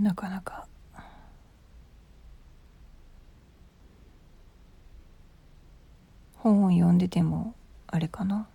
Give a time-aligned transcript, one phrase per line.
[0.00, 0.66] なかなか。
[6.36, 7.54] 本を読んでても
[7.86, 8.48] あれかな。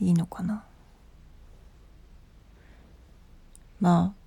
[0.00, 0.64] いいのかな。
[3.80, 4.22] まあ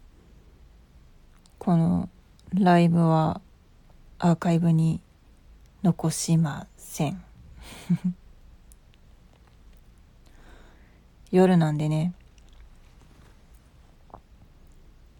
[1.60, 2.10] この
[2.54, 3.42] ライブは
[4.20, 5.02] アーカイブに
[5.84, 7.22] 残しません。
[11.32, 12.14] 夜なんでね。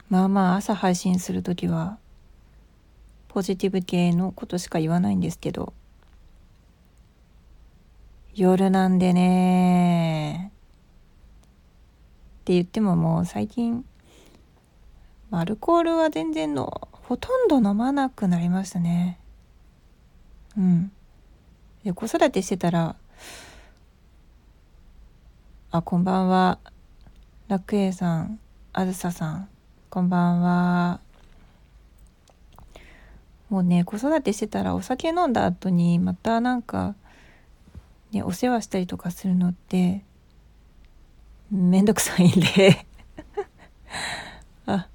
[0.10, 1.98] まあまあ朝配信する時は
[3.28, 5.74] ポジティブ系のことしか言わないんですけど
[8.36, 10.52] 夜なんでね
[12.42, 13.86] って言ってももう最近
[15.32, 19.20] アルコールは全然のほとんど飲まなくなりましたね。
[20.58, 20.92] うん。
[21.84, 22.96] で子育てしてたら
[25.72, 26.60] あこんばんは。
[27.48, 28.40] 楽栄さん
[28.74, 29.50] あずささん
[29.96, 31.00] こんばんは。
[33.50, 36.96] もうね子育てしてたらお酒飲んだ後にまたなんか
[38.12, 40.04] ね、お世話したりとかするのって
[41.50, 42.86] めんどくさいんで。
[44.68, 44.90] あ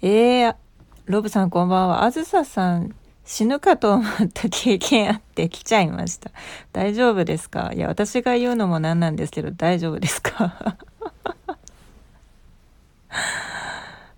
[0.00, 0.56] えー、
[1.04, 2.04] ロブさんこんばんは。
[2.04, 2.94] あずささん
[3.26, 6.30] 死ぬかと思った経験あって来ちゃいました。
[6.72, 7.70] 大丈夫ですか？
[7.74, 10.78] いや私が言うのもなんなんですけど大丈夫ですか？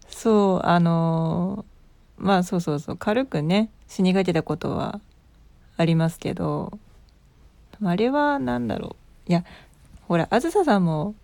[0.09, 1.65] そうあの、
[2.17, 5.01] まあそうそうそう軽くね死にかけたことは
[5.77, 6.79] ありますけど
[7.83, 8.97] あれは何だろ
[9.29, 9.31] う。
[9.31, 9.45] いや
[10.09, 11.15] ほらあずささんも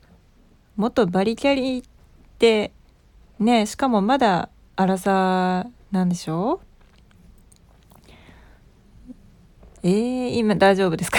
[0.76, 1.82] 元バリキャリっ
[2.38, 2.72] て
[3.38, 6.60] ねしかもまだアラサーなんでしょ？
[9.82, 11.18] えー、今大丈夫ですか？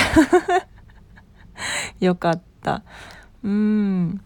[2.00, 2.84] よかった。
[3.44, 4.22] うん。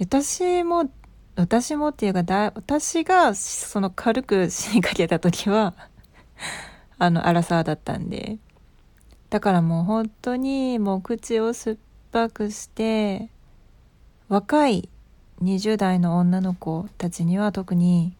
[0.00, 0.90] 私も
[1.36, 5.74] 私もっていうかだ私がその軽く 死にかけた時は
[6.98, 8.38] あのアラサーだったんで
[9.30, 11.76] だからもう本当にもう口を酸っ
[12.12, 13.28] ぱくして
[14.28, 14.88] 若い
[15.42, 18.16] 20代の女の子たちには特に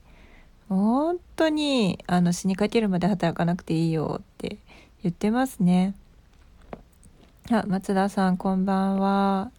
[0.68, 4.58] 本当にあの死にかけるまで働かなくていいよって
[5.02, 5.94] 言ってますね。
[7.50, 9.50] あ松田さんこんばんは。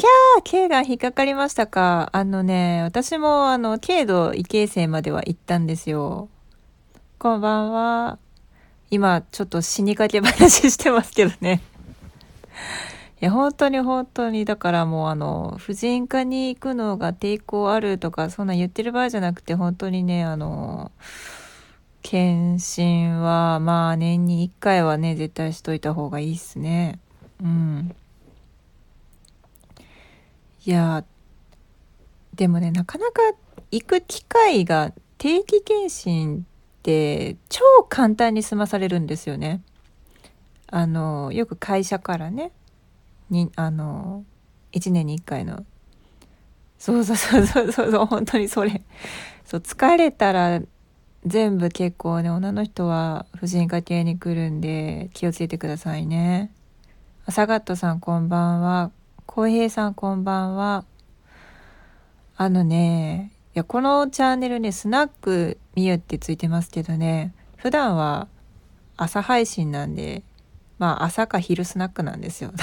[0.00, 2.08] キャー !K が引っかかりましたか？
[2.14, 6.30] あのね、私もあの、軽度異形成までは行ったんですよ。
[7.18, 8.18] こんばんは。
[8.90, 11.60] 今、ちょっと死にかけ話してますけどね。
[13.20, 20.92] いや、本当に本当に、だからもうあの、婦人科に行くのが抵抗あるとか、そんな言ってる場合じゃなくて、本当にね、あの、
[22.00, 26.98] 検診は、まあ年に1回はね、絶対しといた方がいいっすね。
[27.42, 27.94] うん。
[30.66, 31.04] いや、
[32.34, 33.22] でもね、なかなか
[33.70, 36.46] 行く機会が定期検診
[36.80, 39.62] って超簡単に済まされるんですよね。
[40.72, 42.52] あのよく会社からね
[43.28, 44.24] にあの
[44.72, 45.64] 1年に1回の
[46.78, 48.82] そうそうそうそうそうそう本当にそれ
[49.44, 50.62] そう疲れたら
[51.26, 56.52] 全部結構ね女の人は婦人科系に来るんで気をつけてくださいね。
[57.28, 58.90] サガットさんこんばんは。
[59.32, 60.84] 浩平さんこんばんは。
[62.36, 68.26] あのねいやこのチャンネルねスナックみゆってついてますけどね普段は
[68.96, 70.24] 朝配信なんで
[70.80, 72.52] まあ朝か昼スナックなんですよ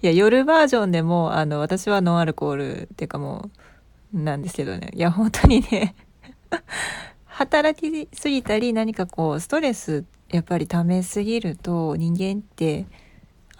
[0.00, 3.50] いや夜バージョンでもあの私はノンアルコールっていうかも
[4.14, 5.96] うなんですけどねいや本当にね
[7.24, 12.86] 働きすぎたり何かこうストレスやっぱり溜めすぎると人間って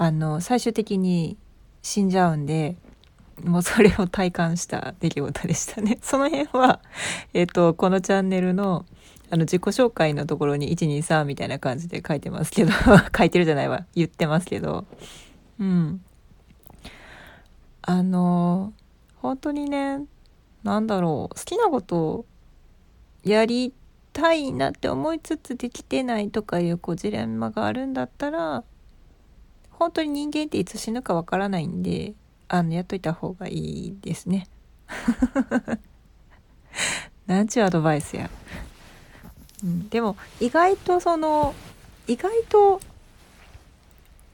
[0.02, 1.36] あの最終的に
[1.82, 2.78] 死んじゃうんで
[3.44, 5.98] もうそれを体感した出来事でしたね。
[6.02, 6.80] その辺は、
[7.34, 8.86] えっ、ー、と、このチャンネルの、
[9.30, 12.72] あの、自己紹介のところに123みたいな感じで書いてますけど、
[13.16, 14.86] 書いてるじゃないわ、言ってますけど、
[15.58, 16.02] うん。
[17.82, 18.72] あの、
[19.16, 20.00] 本当にね、
[20.62, 22.26] なんだろう、好きなことを
[23.22, 23.72] やり
[24.12, 28.64] たいなって思いつつできてないとかいうこうジレンマがあるんだったら、
[29.80, 32.12] 本当に人間っていつ死ぬかわからないんで、
[32.48, 33.52] あのやっといた方がい
[33.86, 34.46] いですね
[37.26, 38.28] なんちゅうアドバイスや、
[39.62, 41.54] うん、でも意外とその
[42.08, 42.80] 意外と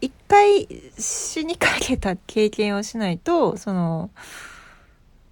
[0.00, 0.66] 一回
[0.98, 4.10] 死にかけた経験をしないとその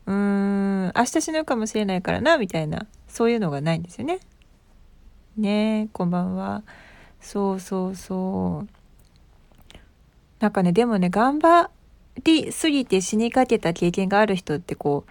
[0.06, 4.20] うーん明日死ぬかもしれないからなみたいなそういうのがないんですよね。
[5.38, 6.62] ねこんばんは。
[7.20, 8.83] そうそうそう。
[10.44, 11.70] なんかねでもね頑張
[12.22, 15.06] りすぎて死にかけた経験がある人ってこ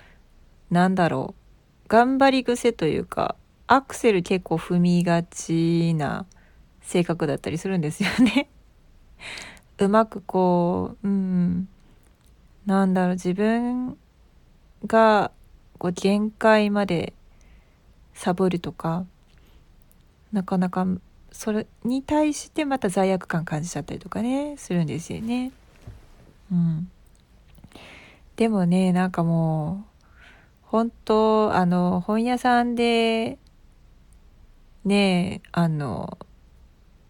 [0.69, 1.89] うなんだろう。
[1.89, 3.35] 頑張り癖というか
[3.65, 6.27] アクセル結構踏みがちな
[6.81, 8.47] 性格だったりするんですよね。
[9.79, 11.67] うまくこううん。
[12.67, 13.97] なんだろう自分
[14.85, 15.31] が
[15.79, 17.13] こう限界まで
[18.13, 19.07] サボるとか
[20.31, 20.85] なかなか
[21.33, 25.51] それに対してまた罪悪感感じちゃったりとかねするんですよね。
[26.51, 26.91] うん、
[28.35, 30.03] でもねなんかもう
[30.61, 33.39] 本当あの本屋さんで
[34.85, 36.19] ねあの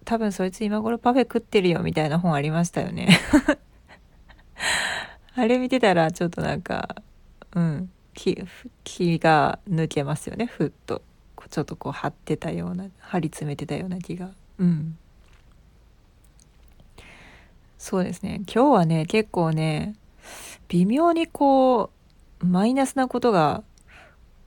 [0.06, 3.20] 多分そいつ今頃パフェ食ってるよみたいな本ありましたよね。
[5.36, 6.96] あれ見てたらちょっとなんか
[7.56, 8.42] うん気
[8.86, 11.02] 気が抜けますよねふっと。
[11.54, 14.32] ちょっとこう張ってたような張り詰めてたような気が。
[14.58, 14.98] うん。
[17.78, 18.42] そうですね。
[18.52, 19.94] 今日はね結構ね
[20.68, 21.92] 微妙にこ
[22.42, 23.62] うマイナスなことが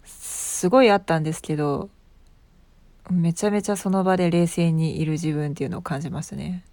[0.02, 1.90] すごいあったんですけど
[3.08, 6.64] めちゃめちゃその場で冷静にいる自分っていうのを感じますね。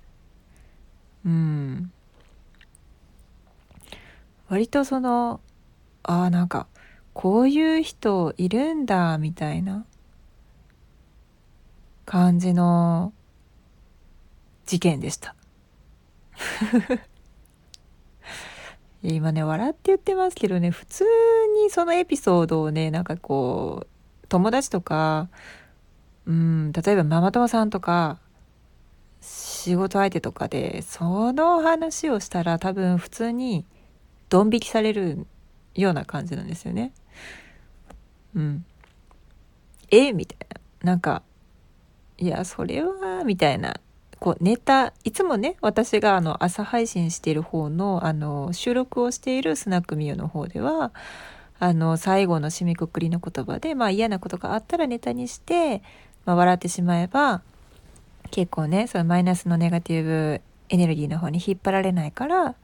[1.27, 1.91] うん。
[4.49, 5.41] 割とその
[6.01, 6.65] ああなんか
[7.13, 9.85] こういう人いるんだみたいな
[12.05, 13.13] 感じの
[14.65, 15.35] 事件でした
[19.03, 21.03] 今ね笑って言ってますけどね普通
[21.63, 23.87] にそのエピソードをねなんかこ
[24.23, 25.29] う友達とか
[26.25, 28.19] うん例えばママ友さんとか
[29.21, 33.65] 仕事相手とかでその話をしたら多分普通に
[34.29, 35.25] ドン引きされる
[35.75, 36.91] ような感じなんですよね。
[38.35, 38.65] うん。
[39.91, 40.11] え？
[40.11, 40.37] みたい
[40.83, 40.91] な。
[40.91, 41.23] なんか、
[42.23, 43.75] いや、それは、みたいな。
[44.19, 50.93] こうネタいつもね私があの朝配信している方のあの収録をしているスナックミューの方では
[51.59, 55.81] あの最後の締めくくりの言葉で、まあ、嫌なことがあったらネタにして、
[56.23, 57.41] まあ、笑ってしまえば
[58.31, 62.55] 結構ねそのマイナスのネガティブエネルギーの方に引っ張られないからこ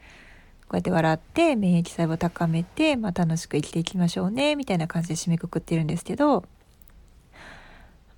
[0.72, 6.46] うやって笑って免疫細胞を高めて、まあ、楽しく生きていきましょうねみたいな感じで締めくくってるんですけど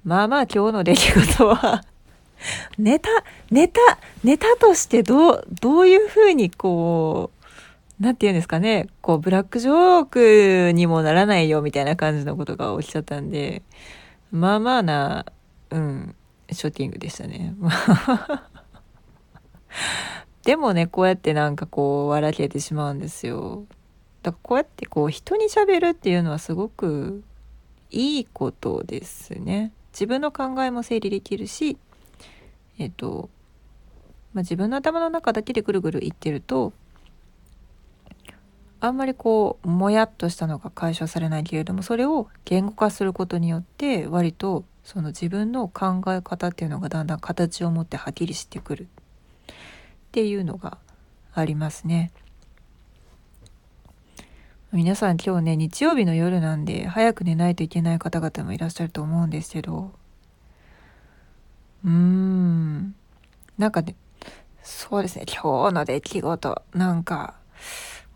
[0.03, 1.83] まあまあ今日の出来事は
[2.77, 3.09] ネタ
[3.51, 3.80] ネタ
[4.24, 7.42] ネタとしてどうどういうふうにこう
[8.01, 8.88] 何て言うんですかね。
[9.01, 13.62] こうブラックジョークにもならないよみたいな感じのことが起きちゃったんで
[14.31, 15.25] まあまあな
[15.69, 16.16] うん
[16.52, 17.54] ショッティングでしたね。
[20.44, 23.66] でもねこうやってなんかこう笑けてしまうんですよ。
[24.23, 27.23] だからこうやってこう人にしゃべるっていうのはすごく
[27.92, 29.73] いいことですね。
[29.92, 31.78] 自分の考えも整理できるし
[32.80, 33.30] えっと、
[34.33, 36.74] まあ、自分の頭の中だけでぐるぐる言ってると
[38.80, 48.88] あんまりこうもやっとしたのが解消されないけれどもそれを言語化することによって割とその自分の考え方っていうのがだんだん形を持ってはっきりしてくるっ
[50.12, 50.80] ていうのが
[51.33, 52.12] ありますね。
[54.73, 59.92] 皆さん今日ね日曜日の夜なんで早く寝ないといけない方々もいらっしゃると思うんですけど。
[61.83, 62.95] うーん。
[63.57, 63.95] なんかね
[64.63, 65.25] そうですね。
[65.28, 67.33] 今日の出来事なんか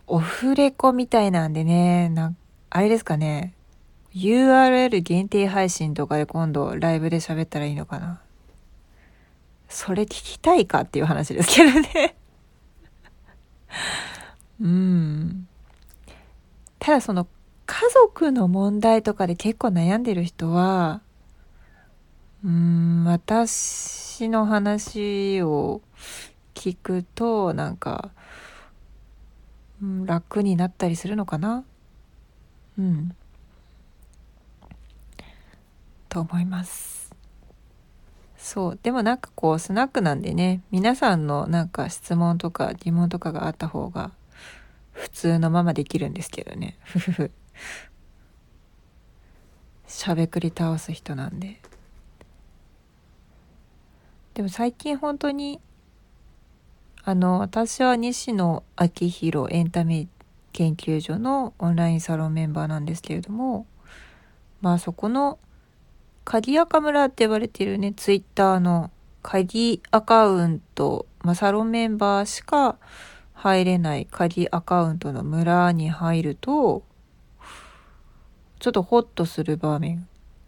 [0.08, 2.34] オフレコみたいなんでねな
[2.70, 3.54] あれですかね。
[4.14, 8.22] URL 限定配信とかで今度ライブで喋ったらいいのかな。
[9.68, 12.16] それ聞きたいかっていう話ですけどね。
[14.62, 15.48] うん。
[16.86, 17.26] ただその
[17.66, 21.02] 家族の問題とかで結構悩んでる人は、
[22.44, 25.82] うん、私の話を
[26.54, 28.12] 聞くとなんか、
[29.82, 31.64] 楽になったりするのかな？
[32.78, 33.16] うん。
[36.08, 37.10] と思います。
[38.38, 44.12] そうでもなんかこうスナックなんでね皆さんのなんか質問とか疑問とかがあった方が
[44.96, 46.78] 普通のままできるんですけどね。
[46.84, 47.32] ふふふ。
[49.88, 51.62] しゃべくり倒す人なんで。
[54.34, 55.62] でも最近本当に
[57.04, 60.08] あの私は西野昭弘エンタメ
[60.52, 63.66] 研究所のオンラインサロンメンバーなんですけれども
[64.62, 65.40] まあそこの
[66.26, 68.90] 鍵アカ村って呼ばれてるね、ツイッターの
[69.22, 72.78] 鍵アカウント、まあ、サロンメンバーしか
[73.36, 76.84] 入れない鍵アカウントの村に入ると、
[78.60, 80.08] ちょっとホッとする場面、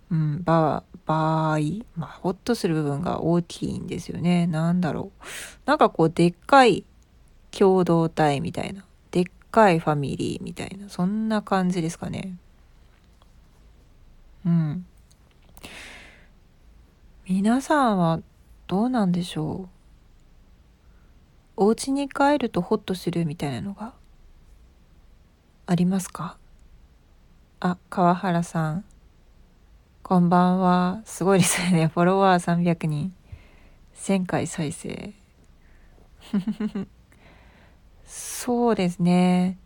[0.10, 1.60] うん、場場合、
[1.96, 4.48] まあ、ホッとする部分が大きいんですよね。
[4.48, 5.24] なんだろう。
[5.66, 6.84] なんかこう、でっかい
[7.52, 8.84] 共同体みたいな。
[9.12, 12.36] でっかいファミリーみたいなそんな感じですかね
[14.46, 14.86] うん
[17.28, 18.22] 皆さんは
[18.68, 19.77] どうなんでしょう？
[21.60, 23.94] お家に帰るとホッとするみたいなのが
[25.66, 26.38] ありますか？
[27.60, 28.86] あ川原さん。
[30.04, 31.02] こんばんは。
[31.04, 31.88] すごいですね。
[31.88, 33.12] フォロワー300人
[33.96, 35.14] 1000回再生。
[38.06, 39.58] そうですね。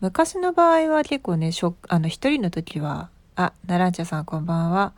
[0.00, 4.92] 昔の場合は結構ねしょあの一人の時はあナランチャさんこんばんは。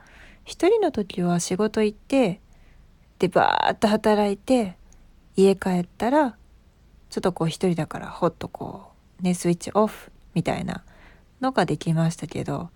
[0.45, 2.41] 一人の時は仕事行って
[3.21, 4.77] でバーッと働いて
[5.37, 6.37] 家帰ったら
[7.11, 10.83] ちょっとこう一人だからほっとこうねスイッチオフみたいな
[11.41, 12.71] のができましたけど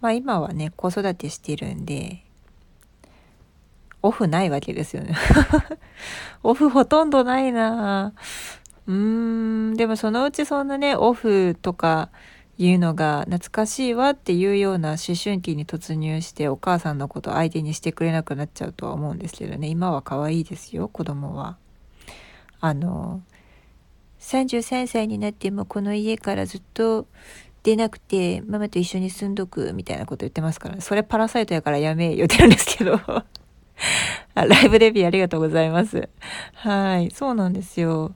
[0.00, 2.22] まあ今はね子育てしてるんで
[4.02, 5.16] オフないわけですよね。
[6.44, 8.12] オフほとんどないな。
[8.86, 12.10] うーんでもそのうちそんなねオフとか
[12.56, 19.68] いうのが懐かしいわっていうような思春期に突入してお母さんのこと相手にしてくれなくなっちゃうとは思うんですけどね。
[19.68, 21.56] 今は可愛いですよ子供は。
[22.60, 23.22] あの
[24.20, 27.06] 33歳になってもこの家からずっと
[27.62, 33.00] 出なくてママと一緒に住んどくみたいなこと言ってますから、それパラサイトやからやめ言ってるんですけど
[34.34, 36.08] ライブデビューありがとうございます。
[36.54, 38.14] はい、そうなんですよ。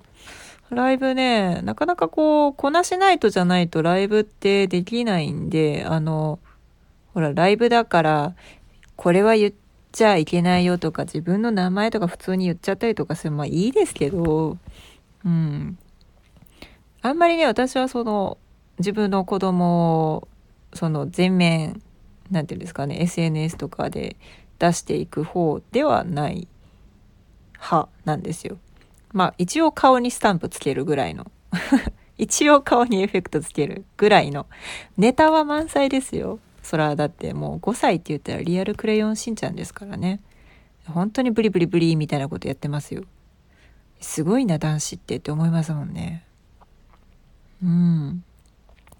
[0.70, 6.38] ライブね、なかなかこう、こなしないとじゃないとライブってできないんで、あの、
[7.12, 8.34] ほら、ライブだから、
[8.94, 14.58] これは言ってちゃいけないよとか、自分の名前とか普通に言っちゃったりとかするまあいいですけど、
[15.24, 15.78] うん。
[17.02, 18.38] あんまりね、私はその、
[18.78, 20.28] 自分の子供を、
[20.74, 21.82] その全面、
[22.30, 24.16] なんていうんですかね、SNS とかで
[24.58, 26.46] 出していく方ではない
[27.54, 28.58] 派なんですよ。
[29.12, 31.30] まあ一応顔にスタンプつけるぐらいの
[32.18, 34.46] 一応顔にエフェクトつけるぐらいの
[34.96, 36.38] ネタは満載ですよ
[36.70, 40.20] そらだってもう5歳って言ったらリアルクレヨンしんちゃんですからね。
[40.86, 43.02] 本当にブリブリブリみたいなことやってますよ。
[43.98, 46.24] すごいな男子ってって思いますもんね。
[47.60, 48.24] うん。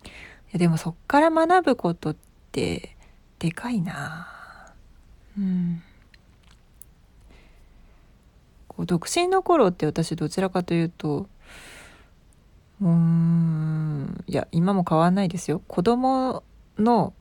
[0.04, 0.08] い
[0.50, 2.16] やでもそっから学ぶことっ
[2.50, 2.96] て
[3.38, 4.26] でかいな。
[5.38, 5.80] うん。
[8.66, 11.28] こう独身の頃って私どちらかというと
[12.82, 15.62] うんいや今も変わんないですよ。
[15.68, 16.42] 子供
[16.76, 17.14] の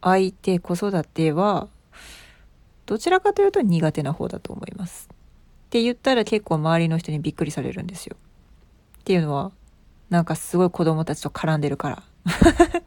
[0.00, 1.68] 相手子育ては
[2.86, 5.08] どちらかというと苦手な方だと思います。
[5.66, 8.16] って言ったら結構周りの人にびっくりされるんですよ。
[9.00, 9.50] っていうのは
[10.08, 12.02] なんかすごい子供たちと絡んでるから。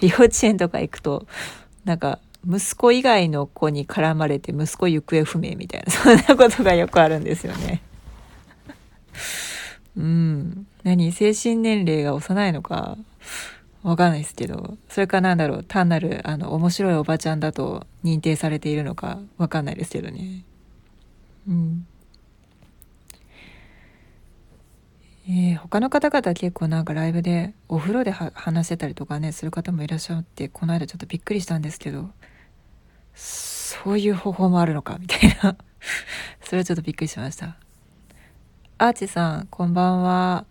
[0.00, 1.26] 幼稚園とか行くと
[1.84, 7.82] なんか息子以外の子に絡まれて息子行方不明みたいなそんなことがよくあるんですよね。
[9.96, 10.66] うん。
[10.84, 11.12] 何？
[11.12, 12.96] 精神年齢が幼いのか。
[13.82, 20.44] わかんないですけど、それかなんだろう、単なるあの面白いおばちゃんだと認定されているのかわかんないですけどね。
[21.48, 21.86] うん。
[25.30, 32.08] えー、他の方々結構なんかライブでお風呂で話せたりとかねする方もいらっしゃってこの間ちょっとびっくりしたんですけど
[33.14, 35.58] そういう方法もあるのかみたいな
[36.42, 37.58] それはちょっとびっくりしました
[38.78, 40.46] アーチさんこんばんは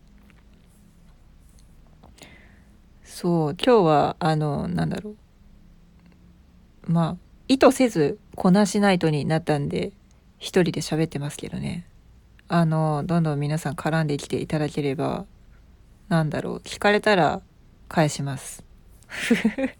[3.20, 5.16] そう今日はあのなんだろ
[6.88, 6.92] う。
[6.92, 9.92] まあ意図せずこなしないとになったんで
[10.38, 11.88] 一人で喋ってますけどね。
[12.48, 15.26] あのどんどん皆さん絡んできていただければ
[16.10, 16.58] なんだろう。
[16.60, 17.42] 聞かれたら
[17.90, 18.64] 返します。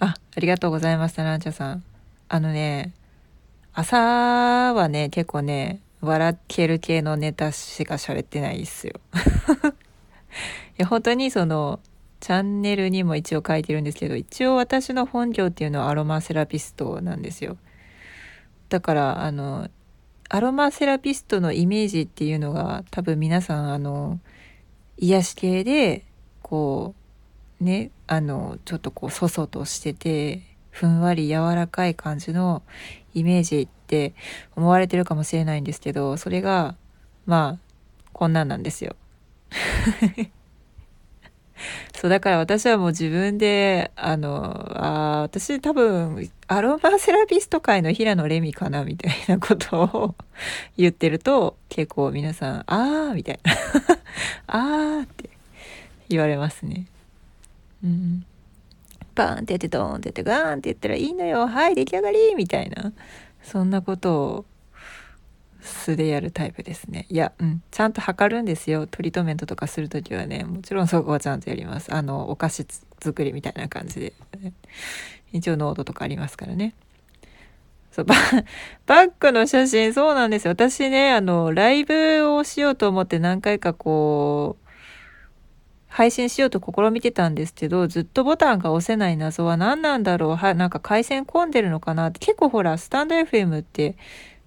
[0.00, 1.84] あありがとうございましたランチャさん。
[2.28, 2.92] あのね
[3.72, 8.94] 朝はね結構ね笑ける系のネタしか喋ってないっすよ。
[10.78, 11.80] や本当にその
[12.20, 17.56] チャンネルにも一応書いてるんですけど一応私の本業っていうのはアロマセラピストなんですよ
[18.68, 19.68] だからあの
[20.28, 24.20] アロマセラピストのイメージっていうのが多分皆さんあの
[24.98, 26.04] 癒し系で
[26.42, 26.94] こ
[27.60, 32.62] うねあのちょっとこうそそとしててふんわり柔らかい感じの
[33.14, 34.14] イメージって
[34.56, 36.76] 思われてるかもしれないんですけどそれが
[37.26, 38.96] まあこんなんなんですよ。
[41.94, 50.14] そう、だから私はもう自分で、あの、あ私多分、アロマセラピスト界の平野レミかな、みたいなことを
[50.76, 53.52] 言ってると、結構皆さん、あー、みたいな。
[54.46, 55.30] あーって
[56.08, 56.86] 言われますね。
[57.84, 58.24] うん。
[59.14, 62.92] バーンってやってドーンってやってガーンって言ったらいいのよはい出来上がりみたいな
[63.42, 64.44] そんなことを
[65.62, 67.06] 素でやるタイプですね。
[67.08, 67.62] いやうん。
[67.70, 68.86] ちゃんと測るんですよ。
[68.86, 70.44] トリートメントとかする時はね。
[70.44, 71.94] もちろんそこはちゃんとやります。
[71.94, 72.66] あのお菓子
[73.00, 74.12] 作りみたいな感じで、
[75.32, 76.74] 一応濃度とかありますからね。
[77.92, 78.06] そう
[78.86, 79.92] バックの写真。
[79.92, 80.52] そうなんですよ。
[80.52, 84.68] 私ねあのライブをしようと思って何回かこう
[85.88, 90.36] 配信しようと試みてたんですけどずっとボタンが押せない謎は何なんだろう。
[90.36, 92.18] はなんか回線混んでるのかなって。
[92.18, 93.96] 結構ほらスタンド FM って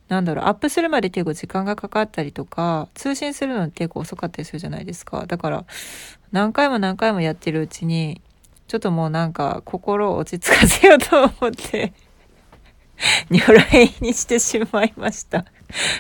[0.08, 5.66] なんだろうアップするまで結構時間がかかったりとか通信するの結構遅かったりするじゃないですかだから
[6.32, 8.22] 何回も何回もやってるうちに
[8.68, 11.94] ちょっともうなんか心を落ち着かせようと思って
[13.30, 15.46] 如来にしてしまいました。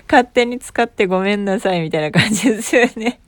[0.09, 3.19] 勝手に使ってごめんなさいみたいな感じですよね。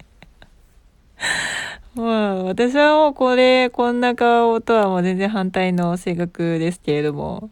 [1.95, 7.49] まあ、私はもうこれ、こんな顔とはもう全然反対の性格ですけれども、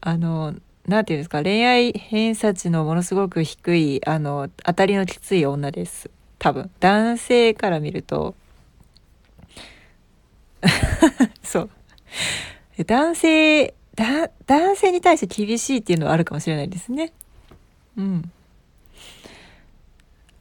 [0.00, 0.54] あの、
[0.90, 6.10] なんていうんですか、恋愛偏差値のものすごく低い、あの、当たりのきつい女です。
[6.40, 6.68] 多分。
[6.80, 8.34] 男性から見ると、
[11.44, 11.70] そう。
[12.84, 17.12] 男性だ、男性に対して厳しいっていうのはあるかもしれないですね。
[17.96, 18.32] うん。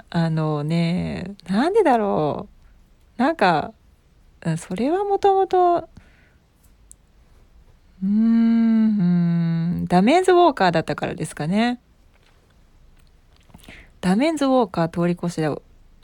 [0.09, 2.49] あのね、なんでだろ
[3.19, 3.21] う。
[3.21, 3.71] なんか、
[4.57, 5.89] それはもともと、
[8.01, 11.79] うーん、ダメンズウォーカーだったからですかね。
[14.01, 15.53] ダメンズウォーカー通り越しだ。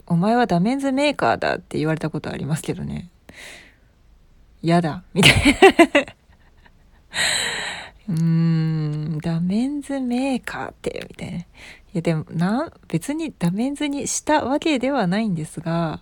[0.06, 3.08] お前はダメンズメーカーだって言われたことありますけどね。
[4.62, 5.04] 嫌だ。
[5.14, 6.16] みたいな
[8.08, 8.22] うー
[9.16, 11.38] ん、ダメンズメーカーって、みたいな。
[11.38, 11.44] い
[11.94, 16.00] や、でも、な、別にダメンズにしたわけではないんですが、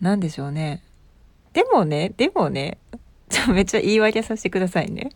[0.00, 0.82] なんでしょうね。
[1.52, 2.78] でもね、でもね、
[3.32, 5.10] ちょ、めっちゃ言い訳させてくださいね。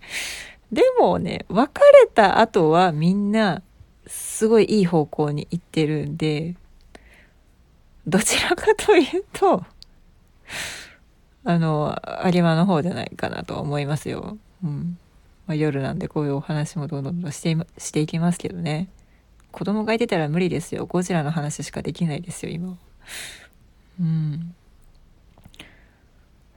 [0.73, 3.63] でもね、別れた後はみんな、
[4.07, 6.57] すごいいい方向に行ってるんで、
[8.07, 9.65] どちらかというと、
[11.45, 11.97] あの、
[12.33, 14.39] 有馬の方じゃないかなと思いますよ。
[14.65, 14.99] うん。
[15.47, 18.89] まあ、夜なんでこういうお話もどんどんしてしていきますけどね
[19.53, 22.77] 子供がいてたら無理ですよゴジラの話しかできないですよ今
[24.01, 24.55] うん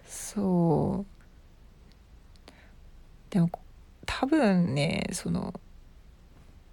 [0.07, 1.18] そう
[3.29, 3.49] でも
[4.05, 5.53] 多分ねその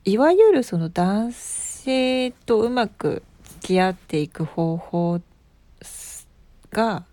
[0.04, 5.20] いわゆるその男性とうまく付き合っていく方法
[6.70, 7.04] が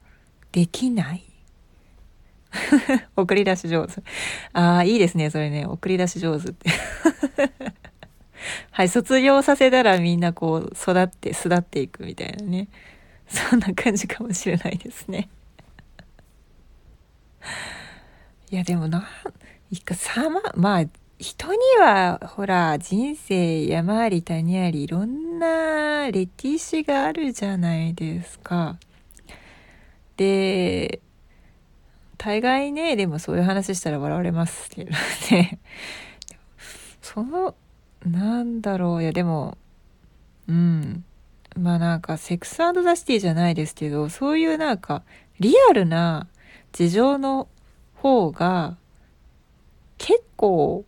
[0.51, 1.23] できない？
[3.17, 4.03] 送り出し上手。
[4.53, 5.65] ああ、いいですね、それね。
[5.65, 6.69] 送り出し上手って。
[8.69, 12.67] はい、卒業させたらみんなこう、育って、巣立っていくみたいなね。
[13.27, 15.29] そんな感じかもしれないですね。
[18.53, 19.03] いや、でもな、
[19.71, 20.85] いか、さま、まあ、
[21.17, 28.77] 人には、ほら、人生山あり谷あり、いろんな歴史があるじゃないですか。
[30.17, 31.01] で、
[32.19, 34.91] 大概ね、でもそういう話したら笑われますけど
[35.31, 35.57] ね。
[37.01, 37.55] その、
[38.05, 39.57] なんだろう、いやでも、
[40.47, 41.03] うん。
[41.57, 45.01] まあなんか、セックスザ・シティじゃないですけど、そういうなんか、
[45.39, 46.27] リアルな
[46.71, 47.47] 事情の
[48.03, 48.77] 方が、
[49.97, 50.85] 結構、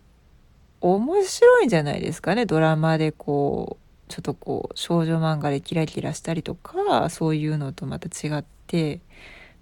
[0.82, 2.46] 面白いんじゃないですかね。
[2.46, 9.00] ドラマでこう、ちょっとこう、少女漫画でキラキラしたりとか、そういうのとまた違って、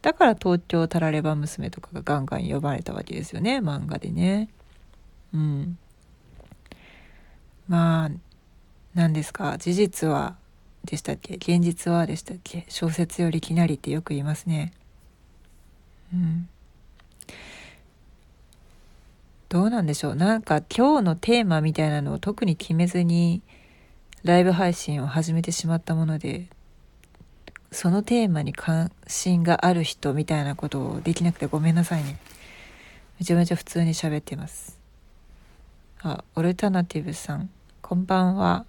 [0.02, 3.60] だから東京タラレバ娘とかがガンガン呼ばれたわけですよね。
[3.60, 4.50] 漫画でね。
[5.34, 5.78] うん。
[7.70, 8.12] まあ
[8.94, 9.58] 何ですか？
[9.58, 10.36] 事実は
[10.84, 11.36] でしたっけ？
[11.36, 12.66] 現実はでしたっけ？
[12.68, 14.74] 小説よりきなりってよく言いますね。
[16.14, 16.50] うん。
[19.54, 23.44] どうなんでしょうなんか今日のテーマみたいなのを特に決めずに
[24.24, 26.48] ライブ配信を始めてしまったもので
[27.72, 32.18] そのテーマに関心がある人みたいなことをできなくてごめんなさいね。
[33.20, 34.80] めちゃめちゃ普通に喋ってます。
[36.02, 37.52] あ、オルタナティブさん、
[37.84, 38.66] こんばんは。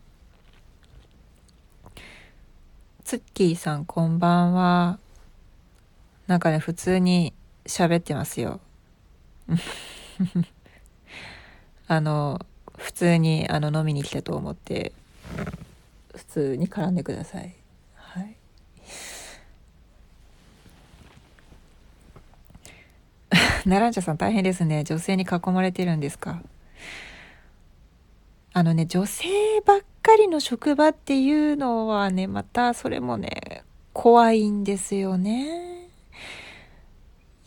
[3.05, 4.99] ツッキーさん、こんばんは。
[6.27, 7.33] なんかね、普通に
[7.64, 8.61] 喋ってますよ。
[11.87, 12.44] あの、
[12.77, 14.92] 普通にあの飲みに来たと思って、
[16.14, 17.55] 普通に絡んでください。
[23.66, 24.85] ナランチャさん大変ですね。
[24.85, 26.42] 女性に囲まれてるんですか？
[28.53, 29.27] あのね、女性
[29.64, 35.74] ばっかりの職場っていうのはね、またそれもね、怖いんですよね。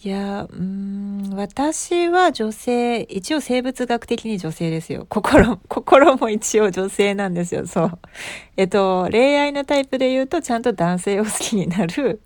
[0.04, 5.08] いや、うん、私は女性一応生物学的に女性ですよ。
[5.10, 7.66] 心 心も一応女性なんですよ。
[7.66, 8.00] そう。
[8.58, 12.22] えっと恋愛のタイプで言うとちゃんと男性を好きになる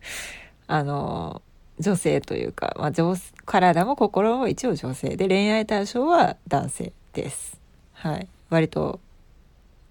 [0.68, 1.42] あの
[1.80, 5.16] 女性というか、まあ、女体も心も一応女性。
[5.16, 7.58] で恋愛対象は男性です。
[7.94, 8.28] はい。
[8.50, 9.00] 割と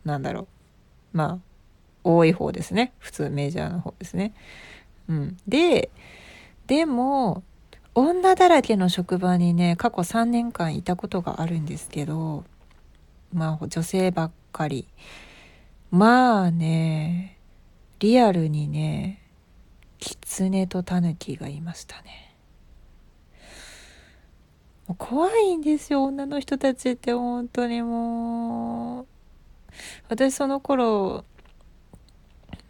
[0.05, 0.49] なんだろ
[1.15, 1.17] う。
[1.17, 1.39] まあ
[2.05, 2.93] 多い方ですね。
[2.99, 4.35] 普通メジャーな方ですね。
[5.09, 5.39] うん。
[5.49, 5.89] で
[6.67, 7.43] でも
[7.95, 12.45] 女だらけの職場にね過去3年間いたことがあるんですけど
[13.33, 14.87] まあ女性ばっかり。
[15.91, 17.37] まあね
[17.99, 19.21] リアルにね
[19.99, 22.37] 狐とタヌキがいましたね。
[24.99, 29.07] 怖いんですよ女の人たちって本当にもう。
[30.09, 31.25] 私その頃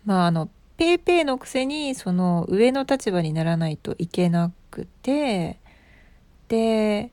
[0.05, 5.59] まああのペイペイのくせにその上の立場にならないといけなくくて
[6.49, 7.11] で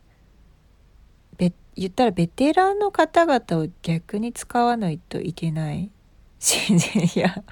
[1.78, 5.91] 言ったらベテランの方々を逆に使わないといけない
[6.39, 7.43] 新人いや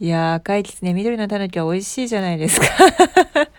[0.00, 2.66] いや赤いきつね緑のたぬきは美味しいじゃないですか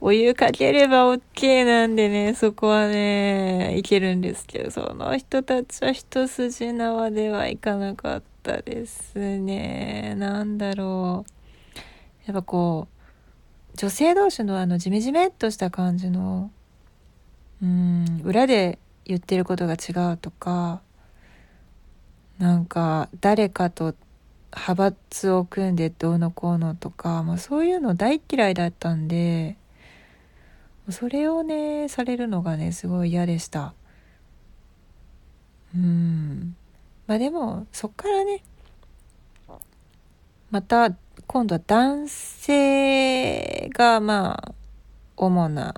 [0.00, 10.14] お湯かければ OK なんでね、そこはね、いけるんですけど、その人たちは一筋縄ではいかなかったですね。
[10.16, 11.30] なんだろう。
[12.26, 12.95] やっぱこう、
[13.76, 16.50] 女性同士のあのジメジメっとした感じの、
[17.62, 20.80] うん、裏で言ってることが違うとか、
[22.38, 23.94] なんか誰かと
[24.50, 29.56] 派閥を組んでどうのこうのとか、まあ、そういうの大嫌いだったんで
[30.88, 33.74] それをねされるのがねすごい嫌でした。
[35.74, 36.56] うん。
[37.06, 38.42] まあでもそっからね
[40.50, 44.54] また今度は男性がまあ
[45.16, 45.74] 主な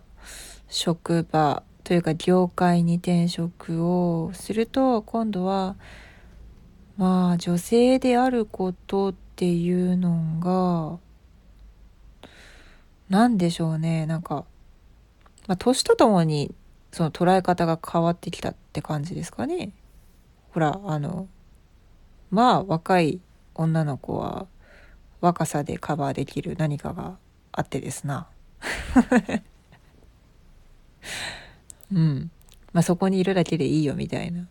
[0.69, 5.77] 職場というか業界に転職をすると今度は
[6.99, 10.99] まあ女性であることっていうのが
[13.09, 14.45] 何でしょうねなんか、
[15.47, 16.55] まあ、年とともに
[16.93, 19.73] その捉え方が変わってきたって感じですかね。
[20.53, 21.27] ほらあの
[22.31, 23.21] まあ若い
[23.55, 24.47] 女の子は
[25.21, 27.19] 若さでカバーできる何かが
[27.53, 28.29] あってですな。
[31.93, 32.31] うん
[32.73, 34.47] まあそこにいるだけでいいよみたいな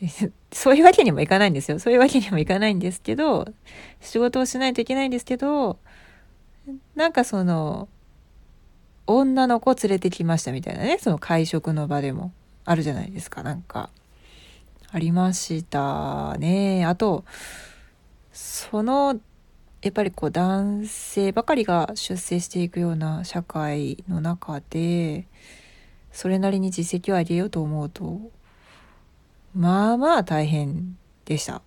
[0.52, 1.78] そういうわけにもいかないんですよ。
[1.78, 3.46] そういうわけにもいかないんですけど、
[4.00, 5.78] 仕事をしないといけないんですけど、
[6.94, 7.88] なんかその、
[9.06, 12.32] 女の子連れてきましたみたいなね、その会食の場でも
[12.64, 13.90] あるじゃないですか、なんか。
[14.90, 16.84] ありましたね。
[16.84, 17.24] あと、
[18.32, 19.18] その、
[19.86, 25.28] やっぱりこう男性ばかりが出世していくような社会の中で、
[26.10, 28.20] それなりに実績を上げようと思うと、
[29.54, 31.62] まあまあ大変でした。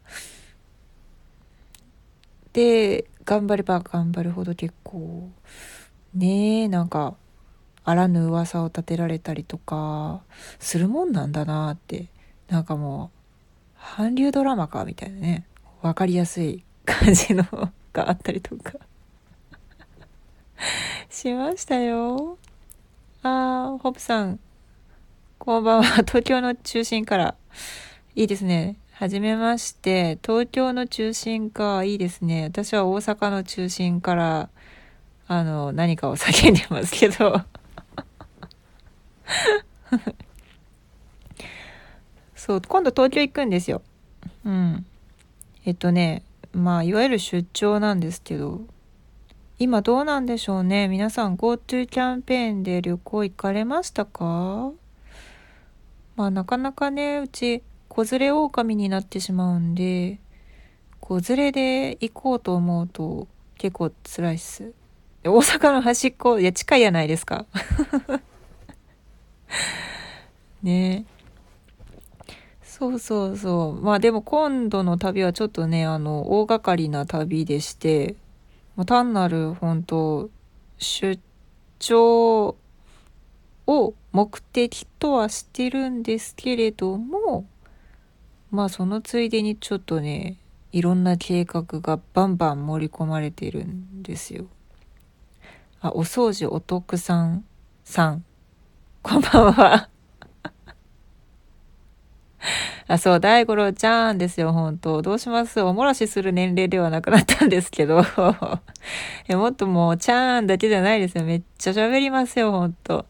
[2.51, 5.29] で頑張れば頑張るほど結構
[6.13, 7.15] ねえなんか
[7.85, 10.23] あらぬ噂を立てられたりとか
[10.59, 12.07] するもんなんだなって
[12.49, 13.11] なんかも
[13.77, 15.45] う韓流ドラマかみたいなね
[15.81, 17.45] 分かりやすい感じの
[17.93, 18.73] があったりとか
[21.09, 22.37] しましたよ。
[23.23, 24.39] あーホップさん
[25.39, 26.03] こんばんは。
[26.05, 27.35] 東京の中心から。
[28.13, 28.75] いいですね。
[28.91, 30.19] はじめまして。
[30.21, 31.85] 東京の中心か。
[31.85, 32.43] いいですね。
[32.43, 34.49] 私は大阪の中心から、
[35.27, 37.41] あの、何かを叫んでますけど。
[42.35, 43.81] そう、今度東京行くんですよ。
[44.43, 44.85] うん。
[45.65, 48.61] えっとね、まあ、いわゆる出張なんですけど、
[49.59, 50.87] 今どうなんでしょうね？
[50.87, 54.71] 皆さん GoTo キャンペーンで旅行行かれましたか？
[56.15, 60.19] まあなかなかね、うち子連れ狼になってしまうんで、
[60.99, 64.73] 子連れで行こうと思うと結構辛いっす。
[65.23, 67.45] 大阪の端っこ、いや近いやないですか。
[70.63, 71.18] ねえ
[72.79, 73.81] そうそうそう。
[73.81, 78.15] まあでも今度の旅はちょっとね、あの、大掛かりな旅でして、
[78.79, 80.29] まあ、単なる本当
[80.77, 81.19] 出
[81.79, 82.55] 張
[83.67, 87.45] を目的とはしてるんですけれども
[88.51, 90.37] まあそのついでにちょっとね
[90.71, 94.45] いろんな計画がバンバン盛り込まれてるんですよ。
[95.81, 97.43] あお掃除お得さん
[97.83, 98.23] さん
[99.03, 99.89] こんばんは
[102.87, 105.59] あ、そう、大五郎ちゃんですよ、本当どうします？
[105.61, 108.03] おもらしする年齢ではなくなったんですけど。
[109.29, 111.23] もっともう、ちゃんだけじゃないですよ。
[111.23, 113.05] めっちゃ喋りますよ、本当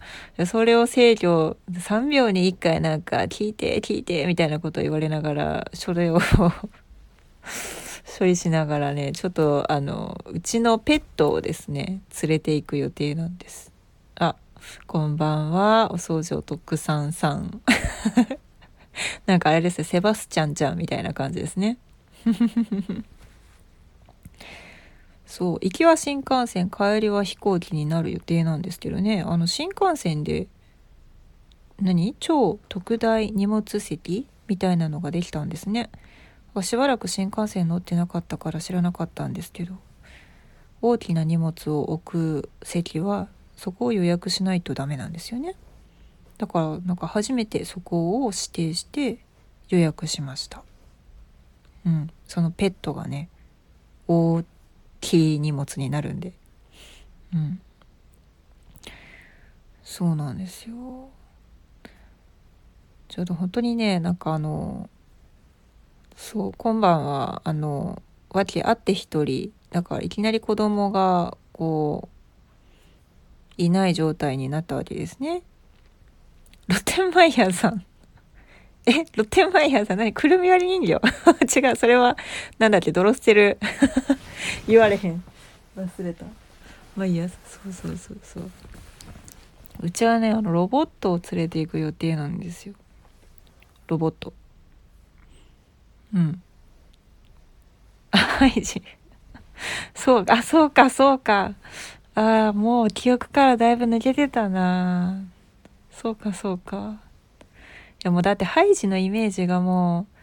[0.46, 6.20] それを制御、3秒に1回なんか、聞いて、聞いて、みたいなこと言われながら、それを
[8.18, 13.72] 処理しながらね、ちょっと、あの、うちのペットをですね、連れて行く予定なんです。
[14.16, 14.36] あ、
[14.88, 17.62] こんばんは、お掃除お得さんさん。
[19.26, 21.78] なんかあれですよ、セバスチャンちゃんみたいな感じですね。
[25.26, 30.48] そう、行きは新幹線、帰りは飛行機になる予定なんですけどね、あの、新幹線で、
[31.82, 32.16] 何？
[32.20, 35.90] 超特大荷物席みたいなのができたんですね。
[36.62, 39.76] しばらく新幹線乗ってなかったから知らなかったんですけど、
[40.82, 45.56] 大きな荷物を置く席はそこを予約しないとダメなんですよね。
[46.40, 49.20] だからなんか初めてそこを指定して
[49.68, 50.64] 予約しました。
[51.86, 52.10] うん。
[52.28, 53.30] そのペットがね
[54.08, 54.44] 大
[55.02, 56.34] きい荷物になるんで。
[57.36, 57.62] うん。
[59.84, 61.10] そうなんですよ。
[63.10, 64.90] ちょうど本当にねなんかあの
[66.16, 75.42] そう今晩はあの訳あって一人だからいきなり子供がこういない状態になったわけですね。
[76.70, 77.84] ロッテンマイヤーさん。
[78.86, 80.14] え、ロッテンマイヤーさん何？
[80.14, 81.02] くるみ割り人形？
[81.60, 82.16] 違う、それは、
[82.60, 83.58] なんだっけ、ドロステル。
[84.68, 85.24] 言われへん。
[85.76, 86.26] 忘れた。
[86.96, 87.36] まあいいや、そ
[87.68, 88.52] うそうそうそう。
[89.82, 92.76] うちはね、あの、ロボットを連れて行く予定なんですよ。
[93.88, 94.32] ロボット。
[96.14, 96.44] うん。
[98.12, 98.64] あ、はい、
[99.96, 101.56] そう、あ、そうか、そうか。
[102.14, 105.24] ああ、もう記憶からだいぶ抜けてたな
[106.02, 107.02] そうかそうか。
[107.42, 107.44] い
[108.06, 110.16] やもうだってハイジのイメージがもう、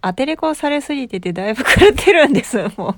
[0.00, 2.94] アテレコされすぎててだいぶ狂ってるんです、もう。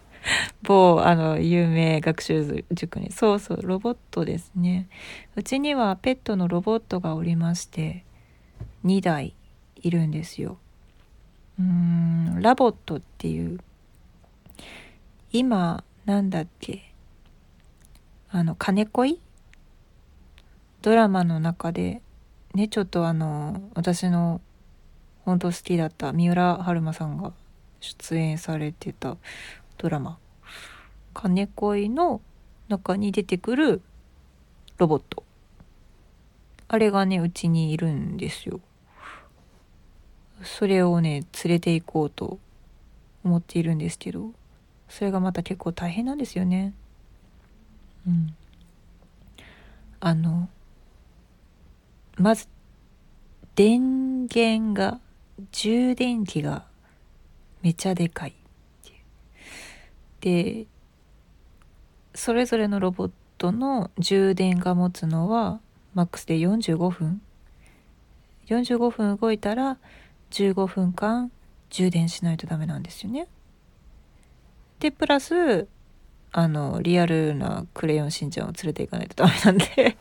[0.62, 3.10] 某、あの、有名学習塾に。
[3.12, 4.88] そうそう、ロボットですね。
[5.36, 8.04] うちにはペットのロボットがおりまして、
[8.84, 9.34] 2台
[9.76, 10.58] いるんですよ。
[11.58, 13.58] うーん、ラボットっていう、
[15.32, 16.92] 今、なんだっけ、
[18.28, 19.18] あの、金恋
[20.84, 22.02] ドラマの中で
[22.52, 24.42] ねちょっとあの私の
[25.24, 27.32] 本当好きだった三浦春馬さんが
[27.80, 29.16] 出演されてた
[29.78, 30.18] ドラマ
[31.14, 32.20] 「金恋」の
[32.68, 33.80] 中に出てくる
[34.76, 35.24] ロボット。
[36.68, 38.60] あれがねうちにいるんですよ。
[40.42, 42.38] それをね連れて行こうと
[43.24, 44.32] 思っているんですけど
[44.90, 46.74] それがまた結構大変なんですよね。
[48.06, 48.36] うん。
[50.00, 50.50] あの
[52.24, 52.48] まず
[53.54, 54.98] 電源が
[55.52, 56.64] 充電器が
[57.60, 58.34] めちゃでかい
[58.86, 58.90] い
[60.22, 60.66] で
[62.14, 65.60] それぞれのロボットの充電が持つのは
[65.92, 67.20] マックスで45分。
[68.46, 69.76] 45分動いたら
[70.30, 71.30] 15分間
[71.68, 73.28] 充電しないとダメなんですよね。
[74.80, 75.68] でプラス
[76.32, 79.98] あのリアルなクレヨンしんちゃんを連れていかないとダメなんで。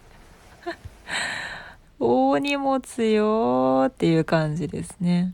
[2.05, 5.33] 大荷物よっていう感じですね。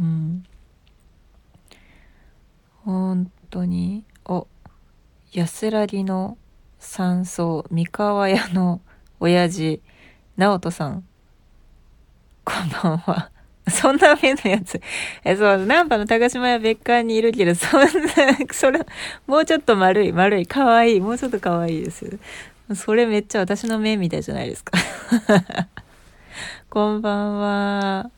[0.00, 0.42] うん。
[2.82, 4.46] 本当に、お、
[5.32, 6.38] 安らぎの
[6.78, 8.80] 山荘、三河屋の
[9.20, 9.82] 親父、
[10.38, 11.04] 直人さん。
[12.44, 13.30] こんばんは。
[13.68, 14.80] そんな目のやつ。
[15.24, 17.88] え、そう、ナンパの高島屋別館にいるけど、そんな、
[18.50, 18.80] それ、
[19.26, 22.18] もうちょっと丸い、丸い、かわいい、もうちょっとかわいいです。
[22.74, 24.72] それめっちゃ私の目みたいじゃないですか
[26.70, 28.10] こんばんは。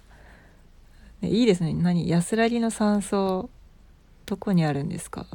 [1.23, 1.75] いいですね。
[1.75, 2.09] 何？
[2.09, 3.51] 安らぎの山荘、
[4.25, 5.27] どこにあるんですか？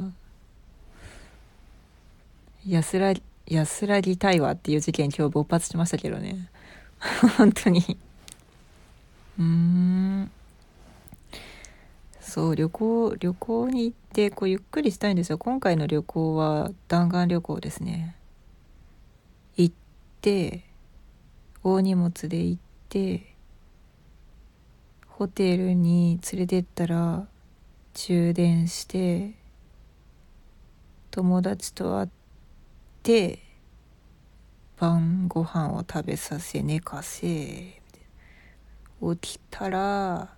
[2.66, 6.48] 安らぎ、安らぎ対話っていう事件今日勃発しましたけどね。
[7.36, 7.98] 本当に
[9.38, 10.30] うーん。
[12.20, 15.38] そう、旅行、旅行に行って、こう、ゆっくりしたいんですよ。
[15.38, 18.16] 今回の旅行は弾丸旅行ですね。
[20.22, 20.62] って
[21.64, 23.34] 大荷物で行って
[25.08, 27.26] ホテルに連れてったら
[27.94, 29.32] 充電して
[31.10, 32.08] 友達と会っ
[33.02, 33.40] て
[34.78, 37.80] 晩ご飯を食べさせ寝かせ起
[39.20, 40.28] きたら、ま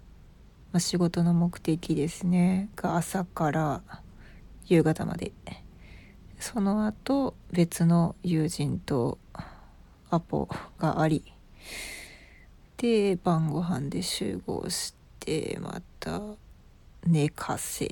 [0.72, 2.70] あ、仕事の目的ですね。
[2.74, 3.82] が朝から
[4.64, 5.32] 夕方まで。
[6.40, 9.18] その後別の友人と
[10.14, 10.48] アポ
[10.78, 11.24] があり
[12.76, 16.20] て晩ご飯で集合してまた
[17.06, 17.86] 寝かせ。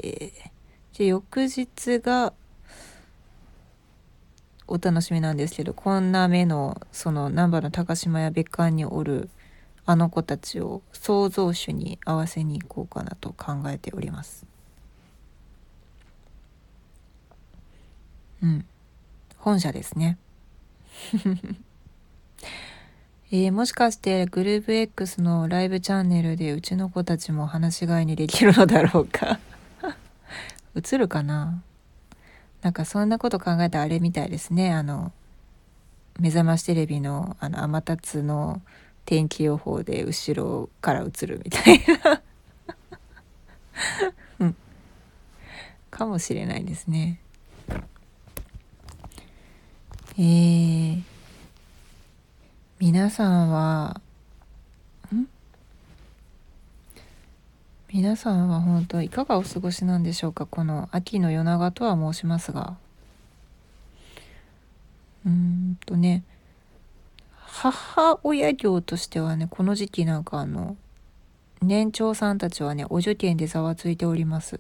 [0.98, 2.32] で翌日が
[4.66, 9.28] お楽しみなんですけどこんな目のその難波の高島屋別館におる
[9.84, 14.46] あの子たちを創造主に合わせに行こうかなと考えております。
[18.42, 18.64] うん。
[19.38, 20.18] 本社ですね。
[23.34, 29.40] えー、もしかしてグループ X のライブチャンネルでうちの子たちも話し飼いにできるのだろうか？
[30.76, 31.62] 映るかな？
[32.60, 34.74] なんかそんなこと考えたらあれみたいですね。
[34.74, 35.12] あの
[36.20, 38.60] 目覚ましテレビのあの天達の
[39.06, 42.20] 天気予報で後ろから映るみたいな。
[44.40, 44.56] うん、
[45.90, 47.18] かもしれないですね。
[50.18, 51.11] えー
[52.84, 54.00] 皆さんは
[55.14, 55.28] ん？
[57.92, 60.46] 皆さんは本当いかがお過ごしなんでしょうか？
[60.46, 62.76] この秋の夜長とは申しますが。
[65.24, 66.24] うんとね
[67.36, 70.76] 母親業としてはねこの時期なんかあの
[71.60, 74.58] 年長さんたちはねお受験でざわついております。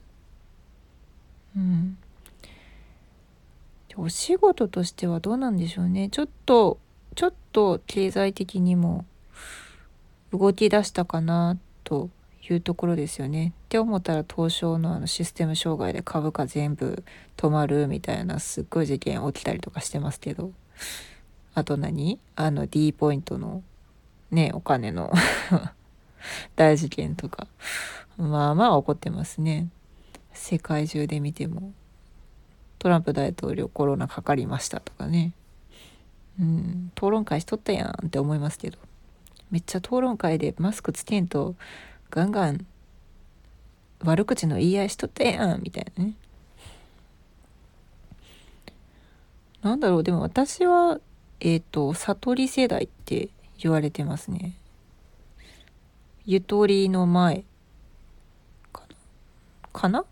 [1.56, 1.98] うん。
[3.96, 6.08] お仕事としてはどうなんでしょうね。
[6.08, 6.78] ちょっと
[7.14, 9.04] ちょっと経済的にも
[10.32, 12.08] 動き出したかなと
[12.48, 13.52] いうところですよね。
[13.66, 17.04] って思ったら東証のあのシステム障害で株価全部
[17.36, 20.52] 止まるみたいなすっごい事件起きたりとかしてますけど。
[21.54, 22.18] あと何？
[22.34, 23.62] あの D ポイントの
[24.30, 25.12] ねお金の
[26.56, 27.46] 大事件とか。
[28.16, 29.68] まあまあ起こってますね。
[30.32, 31.72] 世界中で見ても。
[32.78, 35.34] トランプ大統領コロナかかりましたとかね。
[36.40, 38.78] うん、討論会しとったやんって思いますけど。
[39.50, 41.54] めっちゃ討論会でマスクつけんと
[42.08, 42.66] ガンガン
[44.02, 46.14] 悪口の言い合いしとったやんみたいなね。
[49.60, 50.98] なんだろうでも私は
[51.40, 54.54] えっ、ー、と悟り世代って言われてますね。
[56.24, 57.44] ゆとりの前。
[58.72, 58.94] かな？
[59.72, 60.04] かな？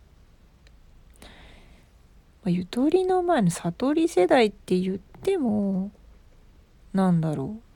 [2.44, 5.90] ゆとりの前の悟り世代って言っても
[6.92, 7.70] なんだろう。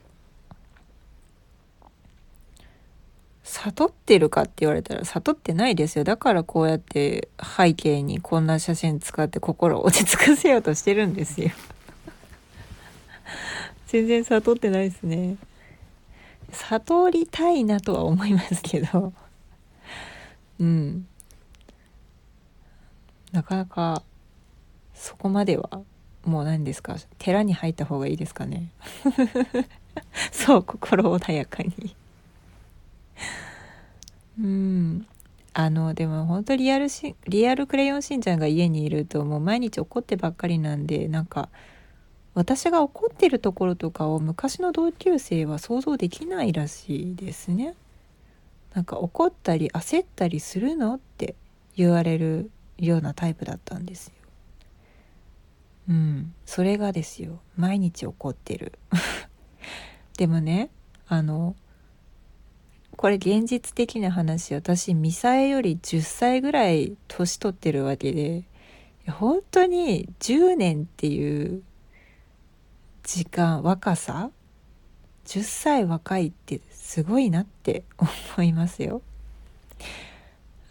[3.43, 6.03] 悟ってるかって言われたら悟ってないですよ。
[6.03, 11.51] だからこうやって背景にこんな写真使って心を落ち着かせようとしてるんですよ。
[13.87, 15.37] 全然悟ってないですね。
[16.51, 19.13] 悟りたいなとは思いますけど。
[20.59, 21.07] うん。
[23.31, 24.01] なかなか
[24.93, 25.81] そこまでは
[26.25, 26.95] もう何ですか？
[27.17, 28.69] 寺に入った方がいいですかね？
[30.31, 31.95] そう心穏やかに
[34.39, 35.07] うん
[35.53, 41.47] あのでも本当リアルしリアルクレヨンしんちゃんが家にいるともう毎日怒ってばっかりなんでなんか
[42.33, 47.75] 私が怒ってるところとかを昔の同級生は想像できないらしいですね。
[48.73, 51.35] なんか怒ったり焦ったりするのって
[51.77, 54.11] 言われるようなタイプだったんです。
[55.87, 58.79] うん、それがですよ毎日起こってる
[60.17, 60.69] でもね
[61.07, 61.55] あの
[62.95, 68.43] これ現実的な話私ミサエより10歳ぐらい年取ってるわけで
[69.11, 71.61] 本当に10年っていう
[73.03, 74.31] 時間若さ
[75.25, 79.01] 10歳若いってすごいなって思いますよ。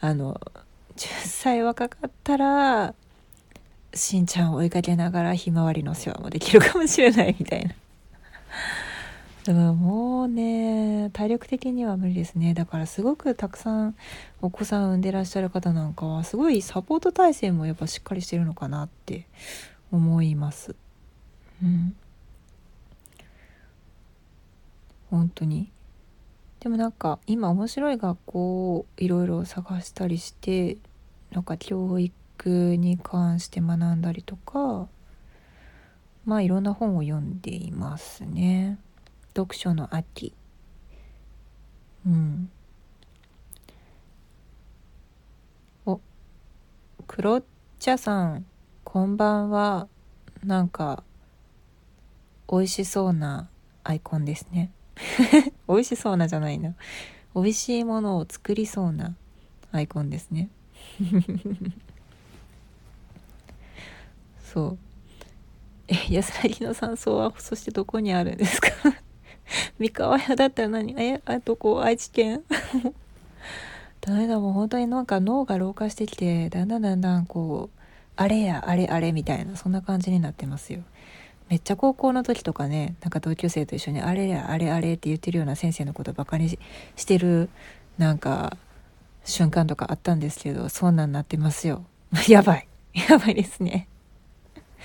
[0.01, 0.41] あの
[0.97, 2.95] 10歳若かったら
[3.95, 7.74] しんちゃんを追いかけながらひまわりの世話もできるかもしれないみたいな。
[9.45, 12.55] でももうね体力的には無理ですね。
[12.55, 13.95] だからすごくたくさん
[14.40, 19.26] お子さん産んでらっしゃる方なんかはすごいサポート体制もやっぱしっかりしてるのかなって
[19.92, 20.74] 思います。
[21.62, 21.95] うん。
[25.11, 25.70] 本当に。
[26.61, 30.78] でもなんか今面白い学校をいろいろ探したりして
[31.30, 32.14] なんか教育
[32.47, 34.89] に関して学んだりとか
[36.26, 38.78] まあいろんな本を読んでいますね。
[39.37, 40.32] 読書の秋。
[42.07, 42.51] うん。
[45.85, 46.01] お
[47.07, 47.43] 黒
[47.78, 48.47] 茶さん
[48.85, 49.89] こんばんは。
[50.43, 51.03] なんか
[52.51, 53.49] 美味しそうな
[53.82, 54.70] アイコンですね。
[55.68, 56.74] 美味しそうなじゃないな。
[57.35, 59.14] 美味しいものを作りそうな
[59.72, 60.49] アイコンですね。
[64.55, 64.78] そう。
[65.88, 68.68] え安らぎの山荘は そしてどこにあるんですか？
[69.78, 70.94] 三河屋だったら何？
[70.98, 71.82] えあとこ？
[71.82, 72.42] 愛知県？
[74.00, 77.80] ダメだもう本当になんか脳が老化してきてだんだんだんだんこう
[78.16, 80.80] あれやあれあれみたいなそんな感じになってますよ。
[81.48, 86.59] めっちゃ高校の時とかねなんか同級生と一緒にあれやあれあれって言ってるような先生のことばかり
[86.96, 87.50] してる
[87.98, 88.57] なんか
[89.24, 91.84] 瞬間とかあったんですけどそんなんなってますよ。
[92.28, 92.68] やばい。
[93.09, 93.88] やばいですね。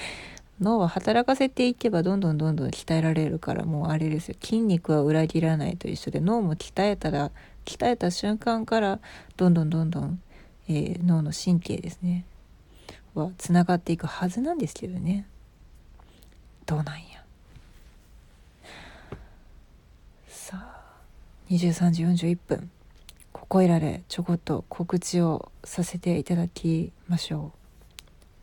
[0.60, 4.36] 脳は働かせていけばどんどんどんどん鍛えられるからもうあれですよ。
[4.42, 7.32] 筋肉は裏切らないと一緒で脳も鍛えたら
[7.66, 9.00] 鍛えた瞬間から
[9.38, 10.22] どんどんどんどん、
[10.68, 12.26] えー、脳の神経ですね。
[13.14, 15.26] はつながっていくはずなんですけどね。
[16.66, 17.24] どうなんや。
[20.28, 20.82] さあ
[21.50, 22.70] 23時41分。
[23.32, 27.60] ここいらでちょこっと告知をさせていただきましょう。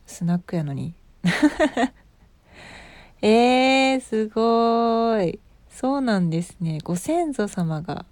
[0.05, 0.93] スナックやのに
[3.21, 5.39] えー、すごい。
[5.69, 6.79] そうなんですね。
[6.83, 8.05] ご先祖様が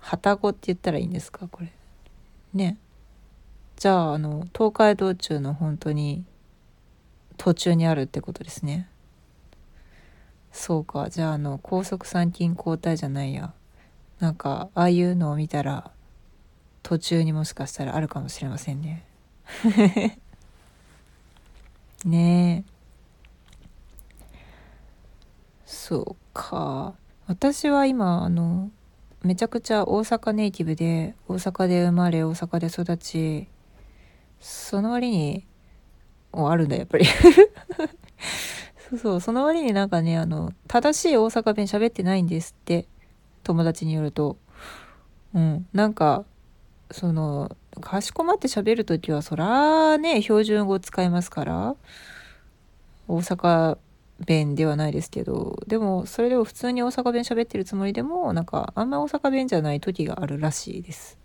[0.00, 1.48] 旅籠って言ったらいいんですか？
[1.48, 1.72] これ。
[2.54, 2.78] ね。
[3.76, 6.24] じゃああの東海道中の本当に
[7.36, 8.88] 途中にあるってことですね。
[10.52, 11.08] そうか。
[11.10, 13.52] じゃああの高速参勤交代じゃないや。
[14.20, 15.90] なんかああいうのを見たら
[16.82, 19.04] 途中にもしかしたらあるかもしれませんね。
[22.08, 22.64] ね。
[22.68, 22.72] え
[25.64, 26.94] そうか。
[27.26, 28.70] 私は今あの
[29.22, 33.48] めちゃくちゃ大阪ネイティブで大阪で生まれ大阪で育ち
[34.40, 35.46] その割に
[36.32, 37.04] おあるんだやっぱり。
[38.90, 42.86] そうそうその割になんかねあの正しい大阪弁喋ってないんですって
[43.42, 44.36] 友達によると。
[45.34, 46.24] うんなんか
[46.90, 51.76] そのかしこまって喋る時はそらね標準語使いますから。
[53.08, 53.78] 大阪
[54.24, 55.58] 弁ではないですけど。
[55.66, 61.18] でもそれでも普通に大阪弁喋ってるつもりでもなんかあんま大阪弁じゃない時があるらしいです。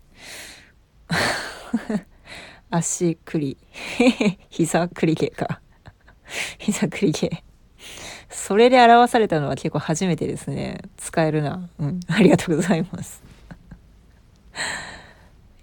[2.70, 3.56] 足くり
[4.50, 5.60] 膝くり毛か。
[6.58, 7.42] 膝くり毛。
[8.28, 10.82] それで表されたのは結構初めてですね。
[10.96, 11.68] 使えるな。
[11.78, 12.00] うん。
[12.08, 13.22] ありがとうございます。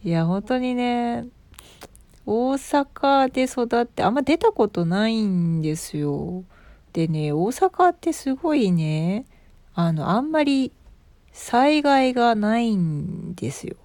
[0.05, 1.25] いや本当にね
[2.27, 6.43] 大阪で育ってあんま出たことないんですよ
[6.93, 9.25] でね大阪ってすごいね
[9.73, 10.71] あのあんまり
[11.33, 13.77] 災害がないんですよ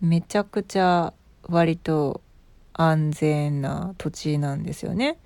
[0.00, 1.12] めちゃくちゃ
[1.42, 2.22] 割と
[2.72, 5.18] 安全な土地なんですよね。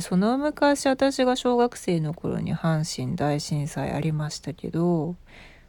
[0.00, 5.16] その昔私が小学生の頃に阪神大震災ありましたけど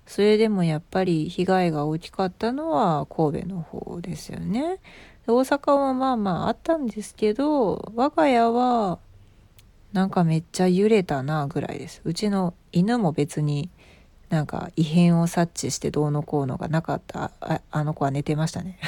[0.09, 4.79] それでもやっぱり被害が大きかったのは神戸の方ですよね。
[5.27, 8.97] 大阪はまあまああったんですけど我が家は
[9.93, 12.01] なんかめっちゃ揺れたなぐらいです。
[12.03, 13.69] うちの犬も別に
[14.29, 18.79] なんか異変を察知してどうのこうのがなかったああの子は寝てましたね